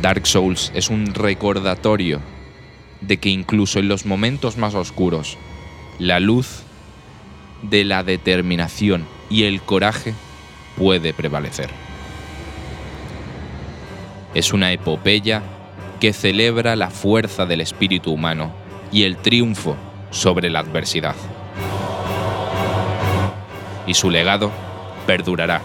Dark 0.01 0.25
Souls 0.27 0.71
es 0.73 0.89
un 0.89 1.13
recordatorio 1.13 2.21
de 3.01 3.17
que 3.17 3.29
incluso 3.29 3.79
en 3.79 3.89
los 3.89 4.05
momentos 4.05 4.55
más 4.55 4.73
oscuros, 4.73 5.37
la 5.97 6.21
luz 6.21 6.63
de 7.63 7.83
la 7.83 8.03
determinación 8.03 9.05
y 9.29 9.43
el 9.43 9.61
coraje 9.61 10.13
puede 10.77 11.13
prevalecer. 11.13 11.69
Es 14.33 14.53
una 14.53 14.71
epopeya 14.71 15.43
que 15.99 16.13
celebra 16.13 16.77
la 16.77 16.91
fuerza 16.91 17.45
del 17.45 17.59
espíritu 17.59 18.13
humano 18.13 18.53
y 18.93 19.03
el 19.03 19.17
triunfo 19.17 19.75
sobre 20.11 20.49
la 20.49 20.59
adversidad. 20.59 21.15
Y 23.85 23.95
su 23.95 24.09
legado 24.09 24.49
perdurará 25.05 25.61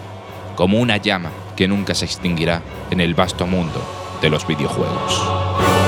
como 0.56 0.80
una 0.80 0.96
llama 0.96 1.30
que 1.56 1.68
nunca 1.68 1.94
se 1.94 2.06
extinguirá 2.06 2.62
en 2.90 3.00
el 3.00 3.14
vasto 3.14 3.46
mundo 3.46 4.03
de 4.20 4.30
los 4.30 4.46
videojuegos. 4.46 5.83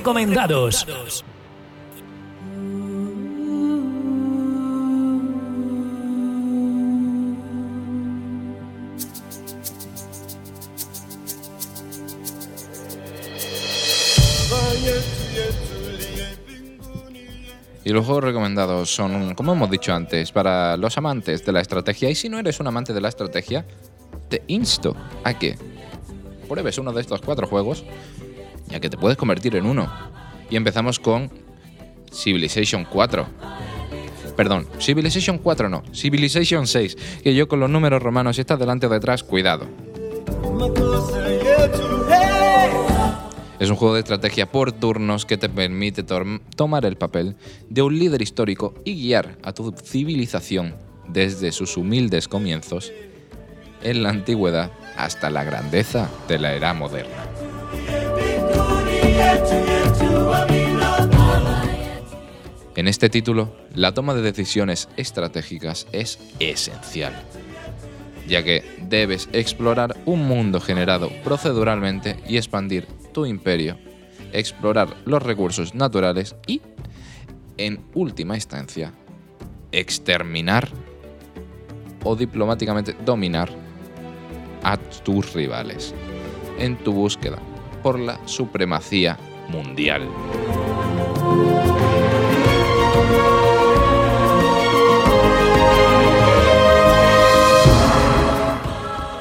Recomendados. 0.00 0.86
Y 17.82 17.92
los 17.92 18.06
juegos 18.06 18.24
recomendados 18.24 18.94
son, 18.94 19.34
como 19.34 19.52
hemos 19.52 19.70
dicho 19.70 19.92
antes, 19.92 20.32
para 20.32 20.78
los 20.78 20.96
amantes 20.96 21.44
de 21.44 21.52
la 21.52 21.60
estrategia. 21.60 22.08
Y 22.08 22.14
si 22.14 22.30
no 22.30 22.38
eres 22.38 22.58
un 22.60 22.66
amante 22.66 22.94
de 22.94 23.00
la 23.02 23.08
estrategia, 23.08 23.66
te 24.30 24.44
insto 24.46 24.96
a 25.24 25.34
que 25.38 25.58
pruebes 26.48 26.78
uno 26.78 26.92
de 26.92 27.00
estos 27.02 27.20
cuatro 27.20 27.46
juegos, 27.46 27.84
ya 28.70 28.80
que 28.80 28.90
te 28.90 28.96
puedes 28.96 29.16
convertir 29.16 29.56
en 29.56 29.66
uno. 29.66 29.90
Y 30.48 30.56
empezamos 30.56 30.98
con 30.98 31.30
Civilization 32.12 32.84
4. 32.84 33.26
Perdón, 34.36 34.66
Civilization 34.78 35.38
4 35.38 35.68
no, 35.68 35.82
Civilization 35.92 36.66
6, 36.66 36.96
que 37.22 37.34
yo 37.34 37.48
con 37.48 37.60
los 37.60 37.68
números 37.68 38.02
romanos, 38.02 38.36
si 38.36 38.40
estás 38.40 38.58
delante 38.58 38.86
o 38.86 38.88
detrás, 38.88 39.22
cuidado. 39.22 39.66
Es 43.58 43.68
un 43.68 43.76
juego 43.76 43.94
de 43.94 44.00
estrategia 44.00 44.50
por 44.50 44.72
turnos 44.72 45.26
que 45.26 45.36
te 45.36 45.50
permite 45.50 46.02
tomar 46.56 46.86
el 46.86 46.96
papel 46.96 47.36
de 47.68 47.82
un 47.82 47.98
líder 47.98 48.22
histórico 48.22 48.72
y 48.86 48.94
guiar 48.94 49.36
a 49.42 49.52
tu 49.52 49.72
civilización 49.72 50.74
desde 51.06 51.52
sus 51.52 51.76
humildes 51.76 52.26
comienzos 52.26 52.90
en 53.82 54.02
la 54.02 54.08
antigüedad 54.08 54.70
hasta 54.96 55.28
la 55.28 55.44
grandeza 55.44 56.08
de 56.28 56.38
la 56.38 56.54
era 56.54 56.72
moderna. 56.72 57.39
En 62.80 62.88
este 62.88 63.10
título, 63.10 63.54
la 63.74 63.92
toma 63.92 64.14
de 64.14 64.22
decisiones 64.22 64.88
estratégicas 64.96 65.86
es 65.92 66.18
esencial, 66.38 67.12
ya 68.26 68.42
que 68.42 68.64
debes 68.88 69.28
explorar 69.32 69.96
un 70.06 70.26
mundo 70.26 70.60
generado 70.60 71.10
proceduralmente 71.22 72.16
y 72.26 72.38
expandir 72.38 72.86
tu 73.12 73.26
imperio, 73.26 73.76
explorar 74.32 74.96
los 75.04 75.22
recursos 75.22 75.74
naturales 75.74 76.34
y, 76.46 76.62
en 77.58 77.84
última 77.92 78.34
instancia, 78.34 78.94
exterminar 79.72 80.70
o 82.02 82.16
diplomáticamente 82.16 82.96
dominar 83.04 83.50
a 84.62 84.78
tus 84.78 85.34
rivales 85.34 85.94
en 86.58 86.76
tu 86.78 86.92
búsqueda 86.92 87.38
por 87.82 87.98
la 87.98 88.20
supremacía 88.26 89.18
mundial. 89.48 90.08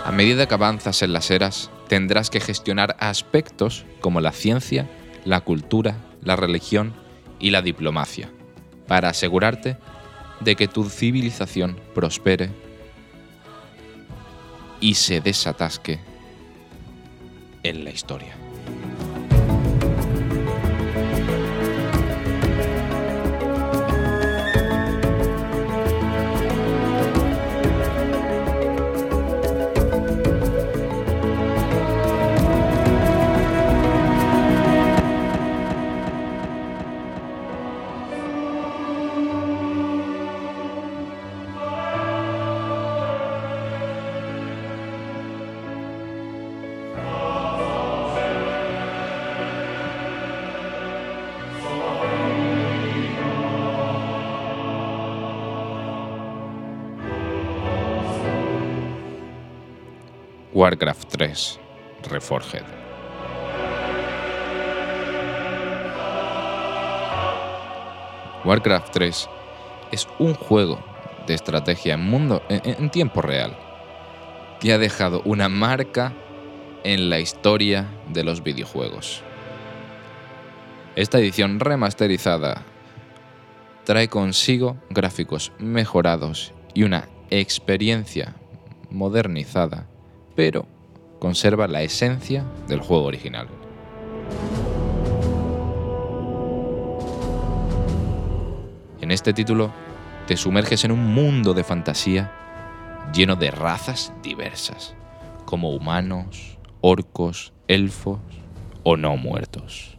A 0.05 0.11
medida 0.11 0.47
que 0.47 0.53
avanzas 0.53 1.01
en 1.01 1.13
las 1.13 1.31
eras, 1.31 1.71
tendrás 1.87 2.29
que 2.29 2.39
gestionar 2.39 2.95
aspectos 2.99 3.85
como 4.01 4.21
la 4.21 4.31
ciencia, 4.31 4.89
la 5.23 5.41
cultura, 5.41 5.97
la 6.23 6.35
religión 6.35 6.93
y 7.39 7.51
la 7.51 7.61
diplomacia, 7.61 8.29
para 8.87 9.09
asegurarte 9.09 9.77
de 10.39 10.55
que 10.55 10.67
tu 10.67 10.89
civilización 10.89 11.79
prospere 11.93 12.49
y 14.81 14.95
se 14.95 15.21
desatasque 15.21 15.99
en 17.63 17.83
la 17.83 17.91
historia. 17.91 18.35
Warcraft 60.69 61.09
3 61.09 61.59
Reforged. 62.11 62.63
Warcraft 68.45 68.93
3 68.93 69.29
es 69.91 70.07
un 70.19 70.35
juego 70.35 70.79
de 71.25 71.33
estrategia 71.33 71.95
en 71.95 72.01
mundo 72.01 72.43
en, 72.49 72.61
en 72.63 72.91
tiempo 72.91 73.23
real 73.23 73.57
que 74.59 74.71
ha 74.71 74.77
dejado 74.77 75.23
una 75.25 75.49
marca 75.49 76.13
en 76.83 77.09
la 77.09 77.19
historia 77.19 77.87
de 78.09 78.23
los 78.23 78.43
videojuegos. 78.43 79.23
Esta 80.95 81.17
edición 81.17 81.59
remasterizada 81.59 82.61
trae 83.85 84.07
consigo 84.07 84.77
gráficos 84.91 85.51
mejorados 85.57 86.53
y 86.75 86.83
una 86.83 87.09
experiencia 87.31 88.35
modernizada, 88.91 89.87
pero 90.39 90.65
conserva 91.19 91.67
la 91.67 91.81
esencia 91.81 92.45
del 92.69 92.79
juego 92.79 93.03
original. 93.03 93.49
En 99.01 99.11
este 99.11 99.33
título 99.33 99.69
te 100.27 100.37
sumerges 100.37 100.85
en 100.85 100.93
un 100.93 101.13
mundo 101.13 101.53
de 101.53 101.65
fantasía 101.65 102.31
lleno 103.13 103.35
de 103.35 103.51
razas 103.51 104.13
diversas, 104.23 104.95
como 105.43 105.71
humanos, 105.71 106.57
orcos, 106.79 107.51
elfos 107.67 108.21
o 108.83 108.95
no 108.95 109.17
muertos. 109.17 109.97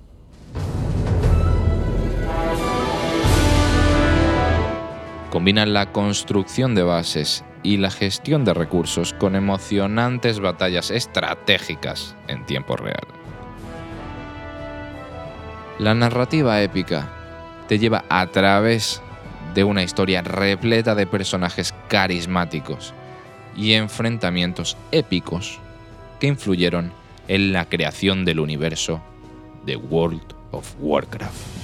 Combinan 5.31 5.75
la 5.75 5.93
construcción 5.93 6.75
de 6.75 6.83
bases 6.83 7.45
y 7.63 7.77
la 7.77 7.91
gestión 7.91 8.45
de 8.45 8.55
recursos 8.55 9.13
con 9.13 9.37
emocionantes 9.37 10.41
batallas 10.41 10.91
estratégicas 10.91 12.17
en 12.29 12.47
tiempo 12.47 12.77
real. 12.77 13.07
La 15.79 15.95
narrativa 15.95 16.61
épica 16.63 17.09
te 17.69 17.79
lleva 17.79 18.05
a 18.09 18.27
través 18.27 19.03
de 19.55 19.65
una 19.65 19.83
historia 19.83 20.23
repleta 20.23 20.95
de 20.95 21.07
personajes 21.07 21.75
carismáticos 21.89 22.95
y 23.57 23.73
enfrentamientos 23.73 24.77
épicos 24.93 25.59
que 26.19 26.29
influyeron 26.29 26.93
en 27.29 27.53
la 27.53 27.65
creación 27.67 28.25
del 28.25 28.41
universo 28.41 29.01
de 29.65 29.77
World 29.77 30.35
of 30.53 30.75
Warcraft. 30.81 31.60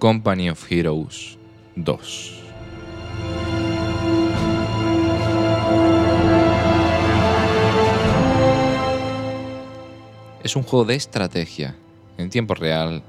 Company 0.00 0.48
of 0.48 0.72
Heroes 0.72 1.36
2. 1.76 2.42
Es 10.42 10.56
un 10.56 10.62
juego 10.62 10.86
de 10.86 10.94
estrategia 10.94 11.76
en 12.16 12.30
tiempo 12.30 12.54
real 12.54 13.02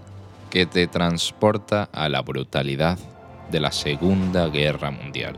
que 0.50 0.66
te 0.66 0.86
transporta 0.88 1.88
a 1.94 2.10
la 2.10 2.22
brutalidad 2.24 3.00
de 3.50 3.62
la 3.62 3.72
Segunda 3.72 4.50
Guerra 4.50 4.92
Mundial, 4.92 5.38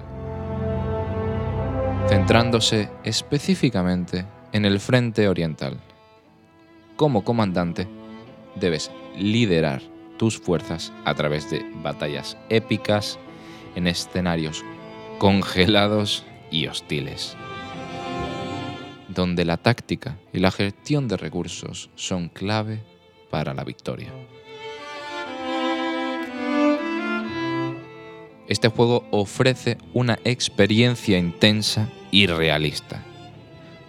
centrándose 2.09 2.89
específicamente 3.03 4.25
en 4.53 4.65
el 4.65 4.79
frente 4.79 5.27
oriental. 5.27 5.79
Como 6.95 7.23
comandante, 7.23 7.87
debes 8.55 8.89
liderar 9.15 9.92
tus 10.17 10.39
fuerzas 10.39 10.91
a 11.05 11.13
través 11.13 11.49
de 11.49 11.65
batallas 11.81 12.37
épicas 12.49 13.19
en 13.75 13.87
escenarios 13.87 14.63
congelados 15.17 16.23
y 16.51 16.67
hostiles, 16.67 17.35
donde 19.09 19.45
la 19.45 19.57
táctica 19.57 20.17
y 20.31 20.39
la 20.39 20.51
gestión 20.51 21.07
de 21.07 21.17
recursos 21.17 21.89
son 21.95 22.29
clave 22.29 22.83
para 23.29 23.53
la 23.53 23.63
victoria. 23.63 24.09
Este 28.47 28.67
juego 28.67 29.05
ofrece 29.11 29.77
una 29.93 30.19
experiencia 30.25 31.17
intensa 31.17 31.89
y 32.11 32.27
realista, 32.27 33.03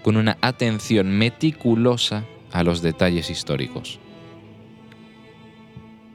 con 0.03 0.17
una 0.17 0.39
atención 0.41 1.11
meticulosa 1.11 2.25
a 2.53 2.63
los 2.63 2.81
detalles 2.81 3.31
históricos 3.31 3.99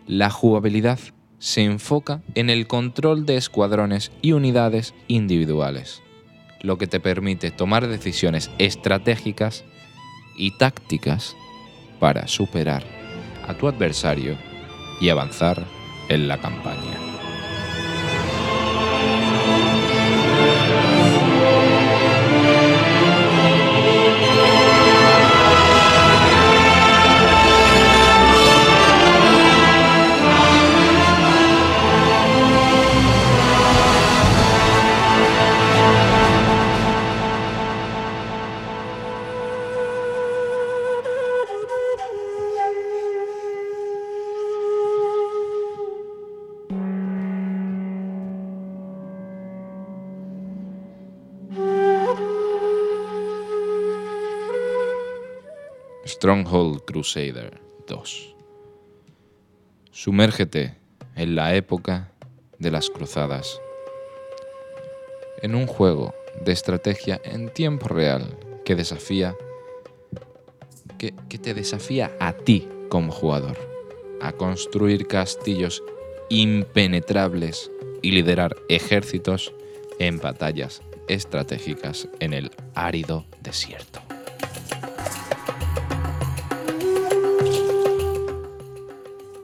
la 0.09 0.31
jugabilidad 0.31 0.97
se 1.37 1.63
enfoca 1.63 2.23
en 2.33 2.49
el 2.49 2.65
control 2.65 3.27
de 3.27 3.37
escuadrones 3.37 4.11
y 4.23 4.31
unidades 4.31 4.95
individuales, 5.07 6.01
lo 6.63 6.79
que 6.79 6.87
te 6.87 6.99
permite 6.99 7.51
tomar 7.51 7.87
decisiones 7.87 8.49
estratégicas 8.57 9.63
y 10.35 10.57
tácticas 10.57 11.35
para 11.99 12.27
superar 12.27 12.83
a 13.47 13.53
tu 13.53 13.67
adversario 13.67 14.35
y 14.99 15.09
avanzar 15.09 15.63
en 16.09 16.27
la 16.27 16.39
campaña. 16.39 17.08
Stronghold 56.19 56.83
Crusader 56.83 57.61
2. 57.87 58.35
Sumérgete 59.89 60.75
en 61.15 61.33
la 61.37 61.55
época 61.55 62.11
de 62.57 62.71
las 62.71 62.89
cruzadas, 62.89 63.61
en 65.41 65.55
un 65.55 65.65
juego 65.65 66.13
de 66.43 66.51
estrategia 66.51 67.21
en 67.23 67.47
tiempo 67.53 67.87
real 67.87 68.37
que 68.65 68.75
desafía, 68.75 69.33
que, 70.97 71.13
que 71.29 71.37
te 71.37 71.53
desafía 71.53 72.11
a 72.19 72.33
ti 72.33 72.67
como 72.89 73.13
jugador, 73.13 73.57
a 74.19 74.33
construir 74.33 75.07
castillos 75.07 75.81
impenetrables 76.27 77.71
y 78.01 78.11
liderar 78.11 78.57
ejércitos 78.67 79.53
en 79.99 80.19
batallas 80.19 80.81
estratégicas 81.07 82.09
en 82.19 82.33
el 82.33 82.51
árido 82.75 83.23
desierto. 83.41 84.08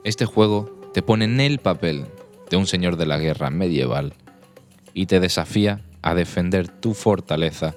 Este 0.06 0.24
juego 0.24 0.70
te 0.94 1.02
pone 1.02 1.24
en 1.24 1.40
el 1.40 1.58
papel 1.58 2.06
de 2.48 2.56
un 2.56 2.68
señor 2.68 2.94
de 2.94 3.06
la 3.06 3.18
guerra 3.18 3.50
medieval 3.50 4.14
y 4.94 5.06
te 5.06 5.18
desafía 5.18 5.80
a 6.00 6.14
defender 6.14 6.68
tu 6.68 6.94
fortaleza 6.94 7.74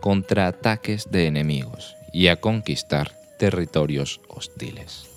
contra 0.00 0.46
ataques 0.46 1.10
de 1.10 1.26
enemigos 1.26 1.94
y 2.10 2.28
a 2.28 2.40
conquistar 2.40 3.12
territorios 3.38 4.22
hostiles. 4.28 5.10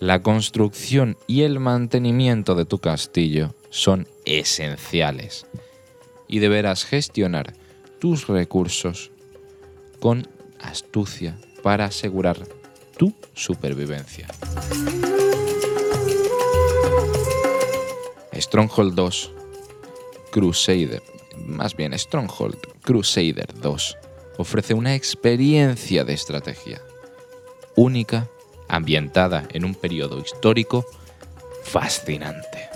La 0.00 0.22
construcción 0.22 1.16
y 1.28 1.42
el 1.42 1.60
mantenimiento 1.60 2.56
de 2.56 2.64
tu 2.64 2.80
castillo 2.80 3.54
son 3.70 4.08
esenciales 4.24 5.46
y 6.26 6.40
deberás 6.40 6.84
gestionar 6.84 7.52
tus 8.00 8.26
recursos 8.26 9.12
con 10.00 10.26
astucia 10.58 11.38
para 11.62 11.86
asegurar 11.86 12.38
tu 12.96 13.12
supervivencia. 13.34 14.26
Stronghold 18.34 18.94
2 18.94 19.30
Crusader, 20.32 21.02
más 21.46 21.76
bien 21.76 21.96
Stronghold 21.98 22.56
Crusader 22.82 23.52
2, 23.60 23.96
ofrece 24.38 24.74
una 24.74 24.94
experiencia 24.94 26.04
de 26.04 26.14
estrategia 26.14 26.82
única 27.76 28.28
ambientada 28.68 29.46
en 29.52 29.64
un 29.64 29.74
periodo 29.74 30.18
histórico 30.18 30.86
fascinante. 31.62 32.71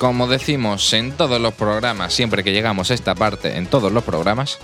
Como 0.00 0.26
decimos 0.26 0.94
en 0.94 1.12
todos 1.12 1.38
los 1.38 1.52
programas, 1.52 2.14
siempre 2.14 2.42
que 2.42 2.52
llegamos 2.52 2.90
a 2.90 2.94
esta 2.94 3.14
parte, 3.14 3.58
en 3.58 3.66
todos 3.66 3.92
los 3.92 4.02
programas, 4.02 4.58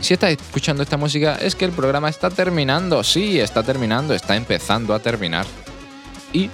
si 0.00 0.14
estáis 0.14 0.38
escuchando 0.40 0.82
esta 0.82 0.96
música 0.96 1.36
es 1.36 1.54
que 1.54 1.66
el 1.66 1.72
programa 1.72 2.08
está 2.08 2.30
terminando. 2.30 3.04
Sí, 3.04 3.38
está 3.38 3.62
terminando, 3.62 4.14
está 4.14 4.34
empezando 4.34 4.94
a 4.94 4.98
terminar. 5.00 5.44
Y 6.32 6.48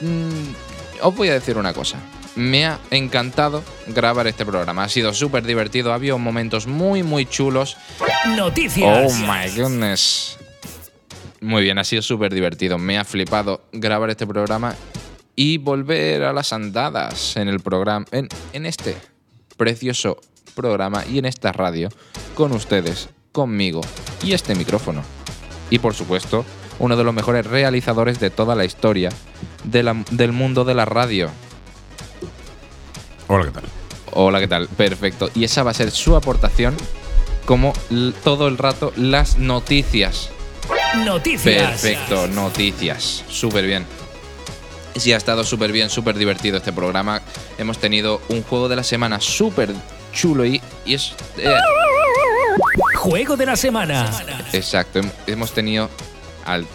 mm, 0.00 1.02
os 1.02 1.14
voy 1.14 1.28
a 1.28 1.34
decir 1.34 1.58
una 1.58 1.74
cosa. 1.74 1.98
Me 2.34 2.64
ha 2.64 2.78
encantado 2.90 3.62
grabar 3.86 4.26
este 4.26 4.46
programa. 4.46 4.84
Ha 4.84 4.88
sido 4.88 5.12
súper 5.12 5.44
divertido. 5.44 5.92
Ha 5.92 5.96
habido 5.96 6.18
momentos 6.18 6.66
muy, 6.66 7.02
muy 7.02 7.26
chulos. 7.26 7.76
Noticias. 8.38 9.12
Oh 9.12 9.14
my 9.26 9.54
goodness. 9.54 10.38
Muy 11.42 11.62
bien, 11.62 11.78
ha 11.78 11.84
sido 11.84 12.00
súper 12.00 12.32
divertido. 12.32 12.78
Me 12.78 12.96
ha 12.96 13.04
flipado 13.04 13.60
grabar 13.72 14.08
este 14.08 14.26
programa 14.26 14.74
y 15.42 15.56
volver 15.56 16.22
a 16.24 16.34
las 16.34 16.52
andadas 16.52 17.34
en 17.38 17.48
el 17.48 17.60
programa, 17.60 18.04
en, 18.12 18.28
en 18.52 18.66
este 18.66 18.94
precioso 19.56 20.18
programa 20.54 21.02
y 21.06 21.16
en 21.18 21.24
esta 21.24 21.50
radio 21.50 21.88
con 22.34 22.52
ustedes, 22.52 23.08
conmigo 23.32 23.80
y 24.22 24.34
este 24.34 24.54
micrófono. 24.54 25.02
Y 25.70 25.78
por 25.78 25.94
supuesto, 25.94 26.44
uno 26.78 26.94
de 26.94 27.04
los 27.04 27.14
mejores 27.14 27.46
realizadores 27.46 28.20
de 28.20 28.28
toda 28.28 28.54
la 28.54 28.66
historia 28.66 29.08
de 29.64 29.82
la- 29.82 30.04
del 30.10 30.32
mundo 30.32 30.66
de 30.66 30.74
la 30.74 30.84
radio. 30.84 31.30
Hola, 33.28 33.46
¿qué 33.46 33.50
tal? 33.52 33.64
Hola, 34.12 34.40
¿qué 34.40 34.48
tal? 34.48 34.68
Perfecto. 34.68 35.30
Y 35.34 35.44
esa 35.44 35.62
va 35.62 35.70
a 35.70 35.74
ser 35.74 35.90
su 35.90 36.16
aportación 36.16 36.76
como 37.46 37.72
todo 38.24 38.46
el 38.46 38.58
rato 38.58 38.92
las 38.94 39.38
noticias. 39.38 40.28
Noticias. 41.06 41.42
Perfecto, 41.80 42.26
noticias. 42.26 43.24
Súper 43.30 43.64
bien. 43.64 43.86
Sí, 44.96 45.12
ha 45.12 45.16
estado 45.16 45.44
súper 45.44 45.72
bien, 45.72 45.88
súper 45.88 46.16
divertido 46.16 46.56
este 46.56 46.72
programa. 46.72 47.22
Hemos 47.58 47.78
tenido 47.78 48.20
un 48.28 48.42
juego 48.42 48.68
de 48.68 48.76
la 48.76 48.82
semana 48.82 49.20
súper 49.20 49.70
chulo 50.12 50.44
y, 50.44 50.60
y 50.84 50.94
es... 50.94 51.14
eh, 51.38 51.54
Juego 52.96 53.36
de 53.36 53.46
la 53.46 53.56
semana. 53.56 54.10
exacto, 54.52 55.00
hem- 55.00 55.10
hemos 55.26 55.52
tenido 55.52 55.88
al 56.44 56.66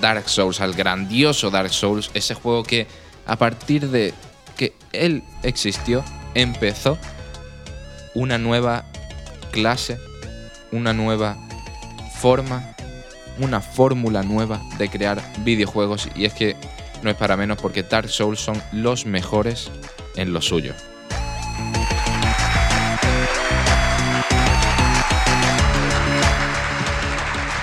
Dark 0.00 0.28
Souls, 0.28 0.60
al 0.60 0.74
grandioso 0.74 1.50
Dark 1.50 1.70
Souls, 1.70 2.10
ese 2.14 2.34
juego 2.34 2.62
que 2.62 2.86
a 3.26 3.36
partir 3.36 3.88
de 3.88 4.14
que 4.56 4.74
él 4.92 5.24
existió, 5.42 6.04
empezó 6.34 6.98
una 8.14 8.38
nueva 8.38 8.84
clase, 9.50 9.98
una 10.70 10.92
nueva 10.92 11.36
forma, 12.20 12.74
una 13.38 13.60
fórmula 13.60 14.22
nueva 14.22 14.60
de 14.78 14.88
crear 14.88 15.20
videojuegos 15.38 16.08
y 16.14 16.26
es 16.26 16.34
que 16.34 16.54
no 17.02 17.10
es 17.10 17.16
para 17.16 17.36
menos 17.36 17.58
porque 17.60 17.82
Dark 17.82 18.08
Souls 18.08 18.40
son 18.40 18.60
los 18.72 19.06
mejores 19.06 19.70
en 20.16 20.32
lo 20.32 20.40
suyo. 20.40 20.74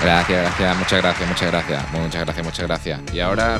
Gracias, 0.01 0.41
gracias, 0.41 0.77
muchas 0.77 1.01
gracias, 1.01 1.29
muchas 1.29 1.51
gracias, 1.51 1.91
muchas 1.91 2.21
gracias, 2.21 2.45
muchas 2.45 2.67
gracias. 2.67 3.01
Y 3.13 3.19
ahora 3.19 3.59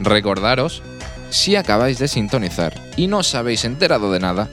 recordaros, 0.00 0.82
si 1.30 1.56
acabáis 1.56 1.98
de 1.98 2.08
sintonizar 2.08 2.80
y 2.96 3.06
no 3.06 3.18
os 3.18 3.34
habéis 3.34 3.64
enterado 3.64 4.10
de 4.10 4.20
nada, 4.20 4.48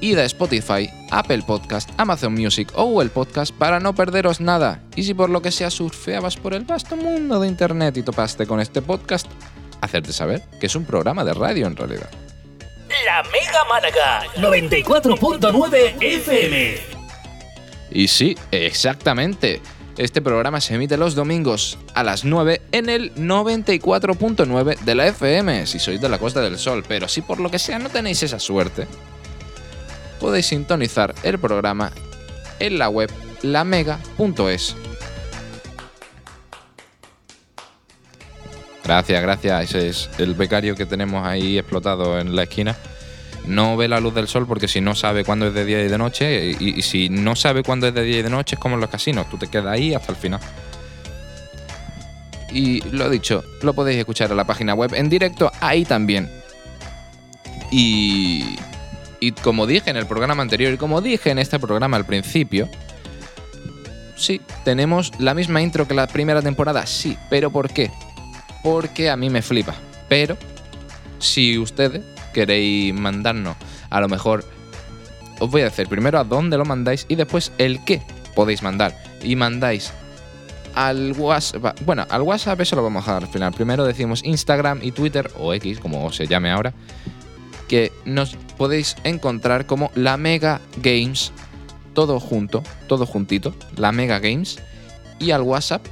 id 0.00 0.18
a 0.18 0.24
Spotify, 0.24 0.90
Apple 1.14 1.42
Podcast, 1.46 1.90
Amazon 1.96 2.34
Music 2.34 2.70
o 2.74 2.84
Google 2.84 3.10
Podcast 3.10 3.54
para 3.54 3.78
no 3.78 3.94
perderos 3.94 4.40
nada. 4.40 4.82
Y 4.96 5.04
si 5.04 5.14
por 5.14 5.30
lo 5.30 5.42
que 5.42 5.52
sea 5.52 5.70
surfeabas 5.70 6.36
por 6.36 6.54
el 6.54 6.64
vasto 6.64 6.96
mundo 6.96 7.40
de 7.40 7.48
Internet 7.48 7.96
y 7.96 8.02
topaste 8.02 8.46
con 8.46 8.60
este 8.60 8.82
podcast, 8.82 9.26
hacerte 9.80 10.12
saber 10.12 10.42
que 10.60 10.66
es 10.66 10.74
un 10.74 10.84
programa 10.84 11.24
de 11.24 11.34
radio 11.34 11.66
en 11.66 11.76
realidad. 11.76 12.10
La 13.04 13.22
Mega 13.24 13.64
Málaga 13.68 14.24
94.9 14.36 15.96
FM. 16.00 16.76
Y 17.90 18.08
sí, 18.08 18.36
exactamente. 18.50 19.60
Este 19.96 20.20
programa 20.20 20.60
se 20.60 20.74
emite 20.74 20.96
los 20.96 21.14
domingos 21.14 21.78
a 21.94 22.02
las 22.02 22.24
9 22.24 22.60
en 22.72 22.88
el 22.88 23.14
94.9 23.14 24.80
de 24.80 24.94
la 24.96 25.06
FM, 25.06 25.66
si 25.68 25.78
sois 25.78 26.00
de 26.00 26.08
la 26.08 26.18
Costa 26.18 26.40
del 26.40 26.58
Sol, 26.58 26.84
pero 26.88 27.06
si 27.06 27.22
por 27.22 27.38
lo 27.38 27.48
que 27.48 27.60
sea 27.60 27.78
no 27.78 27.88
tenéis 27.88 28.24
esa 28.24 28.40
suerte, 28.40 28.88
podéis 30.20 30.46
sintonizar 30.46 31.14
el 31.22 31.38
programa 31.38 31.92
en 32.58 32.78
la 32.78 32.88
web 32.88 33.10
lamega.es. 33.42 34.76
Gracias, 38.84 39.22
gracias. 39.22 39.64
Ese 39.64 39.88
es 39.88 40.10
el 40.18 40.34
becario 40.34 40.74
que 40.74 40.84
tenemos 40.84 41.26
ahí 41.26 41.58
explotado 41.58 42.18
en 42.18 42.36
la 42.36 42.42
esquina. 42.42 42.76
No 43.46 43.76
ve 43.76 43.88
la 43.88 44.00
luz 44.00 44.14
del 44.14 44.28
sol 44.28 44.46
porque 44.46 44.68
si 44.68 44.80
no 44.80 44.94
sabe 44.94 45.24
cuándo 45.24 45.46
es 45.46 45.54
de 45.54 45.64
día 45.64 45.82
y 45.82 45.88
de 45.88 45.98
noche, 45.98 46.50
y, 46.58 46.82
si 46.82 47.08
no 47.08 47.34
sabe 47.34 47.62
cuándo 47.62 47.86
es 47.86 47.94
de 47.94 48.02
día 48.02 48.18
y 48.18 48.22
de 48.22 48.30
noche, 48.30 48.56
es 48.56 48.60
como 48.60 48.74
en 48.74 48.82
los 48.82 48.90
casinos. 48.90 49.28
Tú 49.30 49.38
te 49.38 49.48
quedas 49.48 49.66
ahí 49.66 49.94
hasta 49.94 50.12
el 50.12 50.16
final. 50.16 50.40
Y 52.52 52.82
lo 52.90 53.08
dicho, 53.10 53.42
lo 53.62 53.74
podéis 53.74 53.98
escuchar 53.98 54.30
en 54.30 54.36
la 54.36 54.44
página 54.44 54.74
web 54.74 54.94
en 54.94 55.08
directo 55.08 55.50
ahí 55.60 55.84
también. 55.84 56.30
Y, 57.70 58.56
y 59.24 59.32
como 59.32 59.66
dije 59.66 59.88
en 59.88 59.96
el 59.96 60.06
programa 60.06 60.42
anterior 60.42 60.74
y 60.74 60.76
como 60.76 61.00
dije 61.00 61.30
en 61.30 61.38
este 61.38 61.58
programa 61.58 61.96
al 61.96 62.04
principio, 62.04 62.68
sí, 64.16 64.42
tenemos 64.64 65.12
la 65.18 65.32
misma 65.32 65.62
intro 65.62 65.88
que 65.88 65.94
la 65.94 66.06
primera 66.06 66.42
temporada, 66.42 66.84
sí, 66.84 67.16
pero 67.30 67.50
¿por 67.50 67.70
qué? 67.70 67.90
Porque 68.62 69.08
a 69.08 69.16
mí 69.16 69.30
me 69.30 69.40
flipa. 69.40 69.74
Pero 70.10 70.36
si 71.20 71.56
ustedes 71.56 72.02
queréis 72.34 72.92
mandarnos, 72.92 73.56
a 73.88 74.00
lo 74.00 74.08
mejor 74.10 74.44
os 75.40 75.50
voy 75.50 75.62
a 75.62 75.64
decir 75.64 75.88
primero 75.88 76.18
a 76.18 76.24
dónde 76.24 76.58
lo 76.58 76.66
mandáis 76.66 77.06
y 77.08 77.14
después 77.14 77.50
el 77.56 77.82
qué 77.84 78.02
podéis 78.34 78.62
mandar. 78.62 78.94
Y 79.22 79.36
mandáis 79.36 79.90
al 80.74 81.12
WhatsApp. 81.12 81.80
Bueno, 81.86 82.06
al 82.10 82.20
WhatsApp 82.20 82.60
eso 82.60 82.76
lo 82.76 82.82
vamos 82.82 83.08
a 83.08 83.14
dar 83.14 83.22
al 83.22 83.30
final. 83.30 83.54
Primero 83.54 83.86
decimos 83.86 84.22
Instagram 84.22 84.80
y 84.82 84.92
Twitter, 84.92 85.30
o 85.38 85.54
X, 85.54 85.80
como 85.80 86.12
se 86.12 86.26
llame 86.26 86.50
ahora, 86.50 86.74
nos 88.04 88.36
podéis 88.56 88.96
encontrar 89.04 89.66
como 89.66 89.92
la 89.94 90.16
Mega 90.16 90.60
Games, 90.76 91.30
todo 91.92 92.18
junto, 92.20 92.62
todo 92.88 93.04
juntito, 93.06 93.54
la 93.76 93.92
Mega 93.92 94.18
Games. 94.18 94.58
Y 95.18 95.30
al 95.30 95.42
WhatsApp 95.42 95.86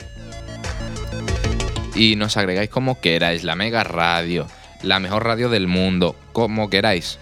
Y 1.96 2.16
nos 2.16 2.38
agregáis 2.38 2.72
como 2.72 3.00
queráis, 3.00 3.44
la 3.44 3.56
mega 3.56 3.84
radio, 3.84 4.48
la 4.82 5.00
mejor 5.00 5.26
radio 5.26 5.50
del 5.50 5.68
mundo, 5.68 6.16
como 6.32 6.72
queráis. 6.72 7.20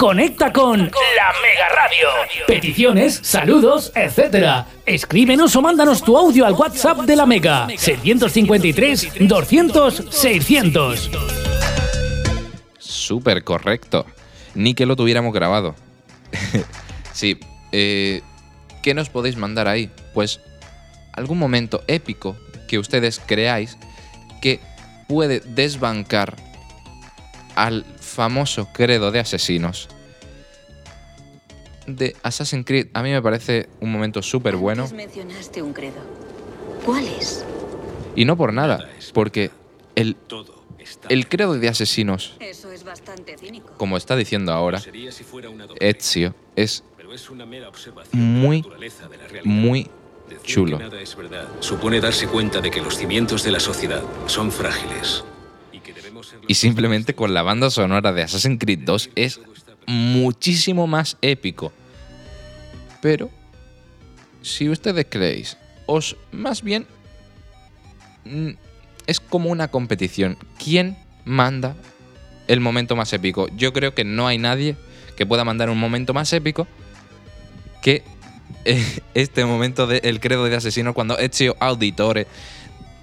Conecta 0.00 0.50
con 0.50 0.78
la 0.78 1.32
Mega 1.42 1.68
Radio. 1.76 2.08
Peticiones, 2.46 3.20
saludos, 3.22 3.92
etc. 3.94 4.64
Escríbenos 4.86 5.54
o 5.56 5.60
mándanos 5.60 6.02
tu 6.02 6.16
audio 6.16 6.46
al 6.46 6.54
WhatsApp 6.54 7.00
de 7.00 7.16
la 7.16 7.26
Mega. 7.26 7.68
653 7.76 9.28
200 9.28 10.04
600. 10.08 11.10
Súper 12.78 13.44
correcto. 13.44 14.06
Ni 14.54 14.72
que 14.72 14.86
lo 14.86 14.96
tuviéramos 14.96 15.34
grabado. 15.34 15.74
sí. 17.12 17.38
eh, 17.70 18.22
¿Qué 18.82 18.94
nos 18.94 19.10
podéis 19.10 19.36
mandar 19.36 19.68
ahí? 19.68 19.90
Pues 20.14 20.40
algún 21.12 21.38
momento 21.38 21.82
épico 21.88 22.38
que 22.68 22.78
ustedes 22.78 23.20
creáis 23.26 23.76
que 24.40 24.60
puede 25.08 25.40
desbancar 25.40 26.36
al 27.56 27.84
famoso 28.00 28.68
credo 28.72 29.10
de 29.10 29.20
asesinos 29.20 29.88
de 31.86 32.14
Assassin's 32.22 32.64
Creed. 32.64 32.88
A 32.94 33.02
mí 33.02 33.10
me 33.10 33.20
parece 33.22 33.68
un 33.80 33.90
momento 33.90 34.22
súper 34.22 34.56
bueno. 34.56 34.88
Mencionaste 34.94 35.62
un 35.62 35.72
credo. 35.72 36.00
¿Cuál 36.84 37.04
es? 37.06 37.44
Y 38.14 38.24
no 38.24 38.36
por 38.36 38.52
nada, 38.52 38.88
porque 39.12 39.50
el, 39.94 40.16
el 41.08 41.28
credo 41.28 41.54
de 41.54 41.68
asesinos, 41.68 42.36
Eso 42.40 42.70
es 42.72 42.84
bastante 42.84 43.36
cínico. 43.38 43.72
como 43.76 43.96
está 43.96 44.16
diciendo 44.16 44.52
ahora 44.52 44.78
Sería 44.80 45.12
si 45.12 45.24
fuera 45.24 45.48
una 45.48 45.66
doctrina, 45.66 45.90
Ezio, 45.96 46.34
es 46.56 46.82
pero 46.96 47.12
es 47.14 47.30
una 47.30 47.46
mera 47.46 47.68
observación 47.68 48.20
muy, 48.22 48.62
de 48.62 48.68
la 48.68 48.74
naturaleza 48.74 49.08
de 49.08 49.16
la 49.16 49.26
realidad. 49.28 49.44
muy 49.44 49.88
Decir 50.28 50.44
chulo. 50.44 50.78
que 50.78 50.84
nada 50.84 51.00
es 51.00 51.16
verdad 51.16 51.48
supone 51.60 52.00
darse 52.00 52.26
cuenta 52.28 52.60
de 52.60 52.70
que 52.70 52.80
los 52.80 52.96
cimientos 52.96 53.42
de 53.42 53.50
la 53.52 53.60
sociedad 53.60 54.02
son 54.26 54.50
frágiles 54.52 55.24
y 56.46 56.54
simplemente 56.54 57.14
con 57.14 57.34
la 57.34 57.42
banda 57.42 57.70
sonora 57.70 58.12
de 58.12 58.22
Assassin's 58.22 58.58
Creed 58.58 58.80
2 58.84 59.10
es 59.14 59.40
muchísimo 59.86 60.86
más 60.86 61.16
épico. 61.22 61.72
Pero, 63.00 63.30
si 64.42 64.68
ustedes 64.68 65.06
creéis, 65.08 65.56
os 65.86 66.16
más 66.32 66.62
bien 66.62 66.86
mm, 68.24 68.50
es 69.06 69.20
como 69.20 69.50
una 69.50 69.68
competición. 69.68 70.36
¿Quién 70.62 70.96
manda 71.24 71.74
el 72.46 72.60
momento 72.60 72.96
más 72.96 73.12
épico? 73.12 73.48
Yo 73.56 73.72
creo 73.72 73.94
que 73.94 74.04
no 74.04 74.26
hay 74.26 74.38
nadie 74.38 74.76
que 75.16 75.26
pueda 75.26 75.44
mandar 75.44 75.70
un 75.70 75.78
momento 75.78 76.14
más 76.14 76.32
épico 76.32 76.66
que 77.82 78.04
eh, 78.64 78.84
este 79.14 79.44
momento 79.44 79.86
del 79.86 80.20
credo 80.20 80.44
de 80.44 80.56
asesinos 80.56 80.94
cuando 80.94 81.18
Ezio 81.18 81.56
Auditore 81.60 82.26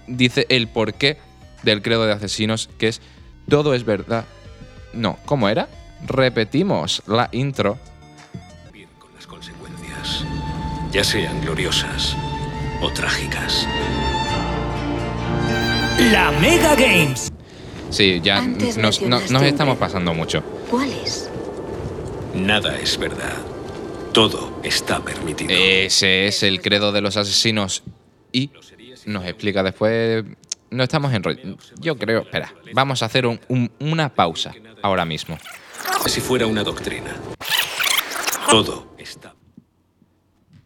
dice 0.08 0.46
el 0.50 0.68
porqué 0.68 1.18
del 1.64 1.82
credo 1.82 2.06
de 2.06 2.14
asesinos, 2.14 2.70
que 2.78 2.88
es 2.90 3.02
todo 3.50 3.74
es 3.74 3.84
verdad. 3.86 4.26
No, 4.94 5.18
¿cómo 5.26 5.50
era? 5.50 5.68
Repetimos 6.06 7.02
la 7.08 7.30
intro. 7.32 7.78
vivir 8.72 8.88
con 9.00 9.14
las 9.16 9.26
consecuencias, 9.28 10.24
ya 10.92 11.04
sean 11.04 11.42
gloriosas 11.42 12.16
o 12.82 12.92
trágicas. 12.92 13.68
La 16.12 16.32
Mega 16.40 16.76
Games. 16.76 17.32
Sí, 17.90 18.20
ya 18.24 18.38
Antes 18.38 18.78
nos, 18.78 19.02
no- 19.02 19.20
nos 19.30 19.42
estamos 19.44 19.78
pasando 19.78 20.14
mucho. 20.14 20.44
¿Cuál 20.70 20.92
es? 21.04 21.30
Nada 22.36 22.78
es 22.78 22.98
verdad. 22.98 23.34
Todo 24.14 24.60
está 24.64 25.00
permitido. 25.00 25.52
Ese 25.54 26.28
es 26.28 26.44
el 26.44 26.62
credo 26.62 26.92
de 26.92 27.02
los 27.02 27.18
asesinos. 27.18 27.84
Y 28.32 28.52
nos 29.06 29.26
explica 29.26 29.64
después. 29.64 30.24
No 30.70 30.84
estamos 30.84 31.14
en 31.14 31.24
rollo. 31.24 31.58
Yo 31.80 31.98
creo. 31.98 32.22
Espera, 32.22 32.54
vamos 32.74 33.02
a 33.02 33.06
hacer 33.06 33.26
un- 33.26 33.40
un- 33.48 33.72
una 33.80 34.10
pausa 34.14 34.54
ahora 34.82 35.06
mismo. 35.06 35.38
Si 36.08 36.20
fuera 36.22 36.46
una 36.48 36.64
doctrina. 36.64 37.16
Todo 38.50 38.94
está. 38.98 39.34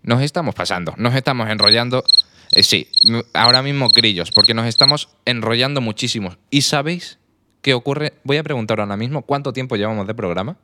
Nos 0.03 0.21
estamos 0.21 0.55
pasando, 0.55 0.93
nos 0.97 1.13
estamos 1.15 1.49
enrollando. 1.49 2.03
Eh, 2.51 2.63
sí, 2.63 2.87
ahora 3.33 3.61
mismo 3.61 3.87
grillos, 3.89 4.31
porque 4.33 4.53
nos 4.53 4.65
estamos 4.65 5.09
enrollando 5.25 5.79
muchísimo. 5.81 6.35
¿Y 6.49 6.63
sabéis 6.63 7.19
qué 7.61 7.73
ocurre? 7.73 8.13
Voy 8.23 8.37
a 8.37 8.43
preguntar 8.43 8.79
ahora 8.79 8.97
mismo 8.97 9.21
cuánto 9.21 9.53
tiempo 9.53 9.75
llevamos 9.75 10.07
de 10.07 10.13
programa. 10.15 10.57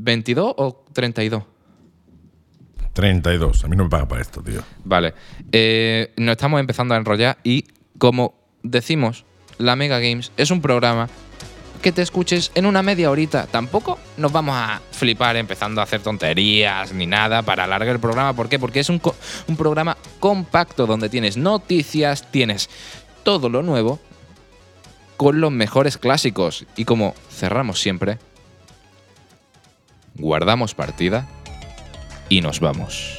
¿22 0.00 0.54
o 0.56 0.84
32? 0.92 1.44
32. 2.92 3.64
A 3.64 3.68
mí 3.68 3.76
no 3.76 3.84
me 3.84 3.90
paga 3.90 4.08
para 4.08 4.22
esto, 4.22 4.42
tío. 4.42 4.62
Vale. 4.84 5.14
Eh, 5.52 6.12
nos 6.16 6.32
estamos 6.32 6.60
empezando 6.60 6.94
a 6.94 6.98
enrollar 6.98 7.38
y 7.44 7.64
como 7.98 8.34
decimos, 8.62 9.24
la 9.58 9.76
Mega 9.76 9.98
Games 9.98 10.32
es 10.36 10.50
un 10.50 10.60
programa 10.60 11.08
que 11.82 11.92
te 11.92 12.02
escuches 12.02 12.50
en 12.54 12.66
una 12.66 12.82
media 12.82 13.10
horita. 13.10 13.46
Tampoco 13.46 13.98
nos 14.16 14.32
vamos 14.32 14.54
a 14.56 14.80
flipar 14.90 15.36
empezando 15.36 15.80
a 15.80 15.84
hacer 15.84 16.02
tonterías 16.02 16.92
ni 16.92 17.06
nada 17.06 17.42
para 17.42 17.64
alargar 17.64 17.94
el 17.94 18.00
programa. 18.00 18.34
¿Por 18.34 18.48
qué? 18.48 18.58
Porque 18.58 18.80
es 18.80 18.90
un, 18.90 19.00
un 19.46 19.56
programa 19.56 19.96
compacto 20.18 20.86
donde 20.86 21.08
tienes 21.08 21.36
noticias, 21.36 22.30
tienes 22.30 22.68
todo 23.22 23.48
lo 23.48 23.62
nuevo 23.62 23.98
con 25.16 25.40
los 25.40 25.52
mejores 25.52 25.98
clásicos. 25.98 26.66
Y 26.76 26.84
como 26.84 27.14
cerramos 27.30 27.80
siempre, 27.80 28.18
guardamos 30.16 30.74
partida 30.74 31.28
y 32.30 32.40
nos 32.40 32.60
vamos. 32.60 33.18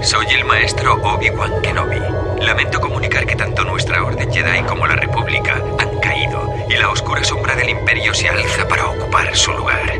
Soy 0.00 0.26
el 0.30 0.44
maestro 0.44 0.94
Obi-Wan 1.02 1.60
Kenobi. 1.60 2.00
Lamento 2.40 2.80
comunicar 2.80 3.26
que 3.26 3.34
tanto 3.34 3.64
nuestra 3.64 4.04
Orden 4.04 4.32
Jedi 4.32 4.62
como 4.62 4.86
la 4.86 4.94
República 4.94 5.60
han 5.80 5.98
caído 5.98 6.54
y 6.70 6.76
la 6.76 6.90
oscura 6.90 7.24
sombra 7.24 7.56
del 7.56 7.70
Imperio 7.70 8.14
se 8.14 8.28
alza 8.28 8.68
para 8.68 8.86
ocupar 8.86 9.36
su 9.36 9.52
lugar. 9.52 9.92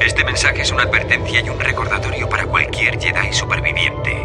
Este 0.00 0.24
mensaje 0.24 0.62
es 0.62 0.70
una 0.70 0.84
advertencia 0.84 1.40
y 1.40 1.48
un 1.48 1.58
recordatorio 1.58 2.28
para 2.28 2.46
cualquier 2.46 3.00
Jedi 3.00 3.32
superviviente. 3.32 4.24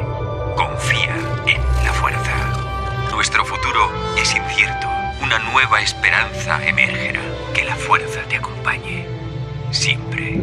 Confía 0.56 1.16
en 1.48 1.86
la 1.86 1.94
fuerza. 1.94 3.10
Nuestro 3.12 3.44
futuro 3.44 3.92
es 4.18 4.36
incierto. 4.36 4.91
Una 5.34 5.40
nueva 5.50 5.80
esperanza 5.80 6.60
emergerá. 6.68 7.22
Que 7.54 7.64
la 7.64 7.74
fuerza 7.78 8.20
te 8.28 8.36
acompañe. 8.36 9.06
Siempre. 9.72 10.42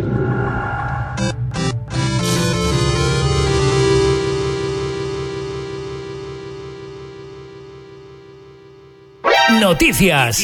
Noticias. 9.61 10.39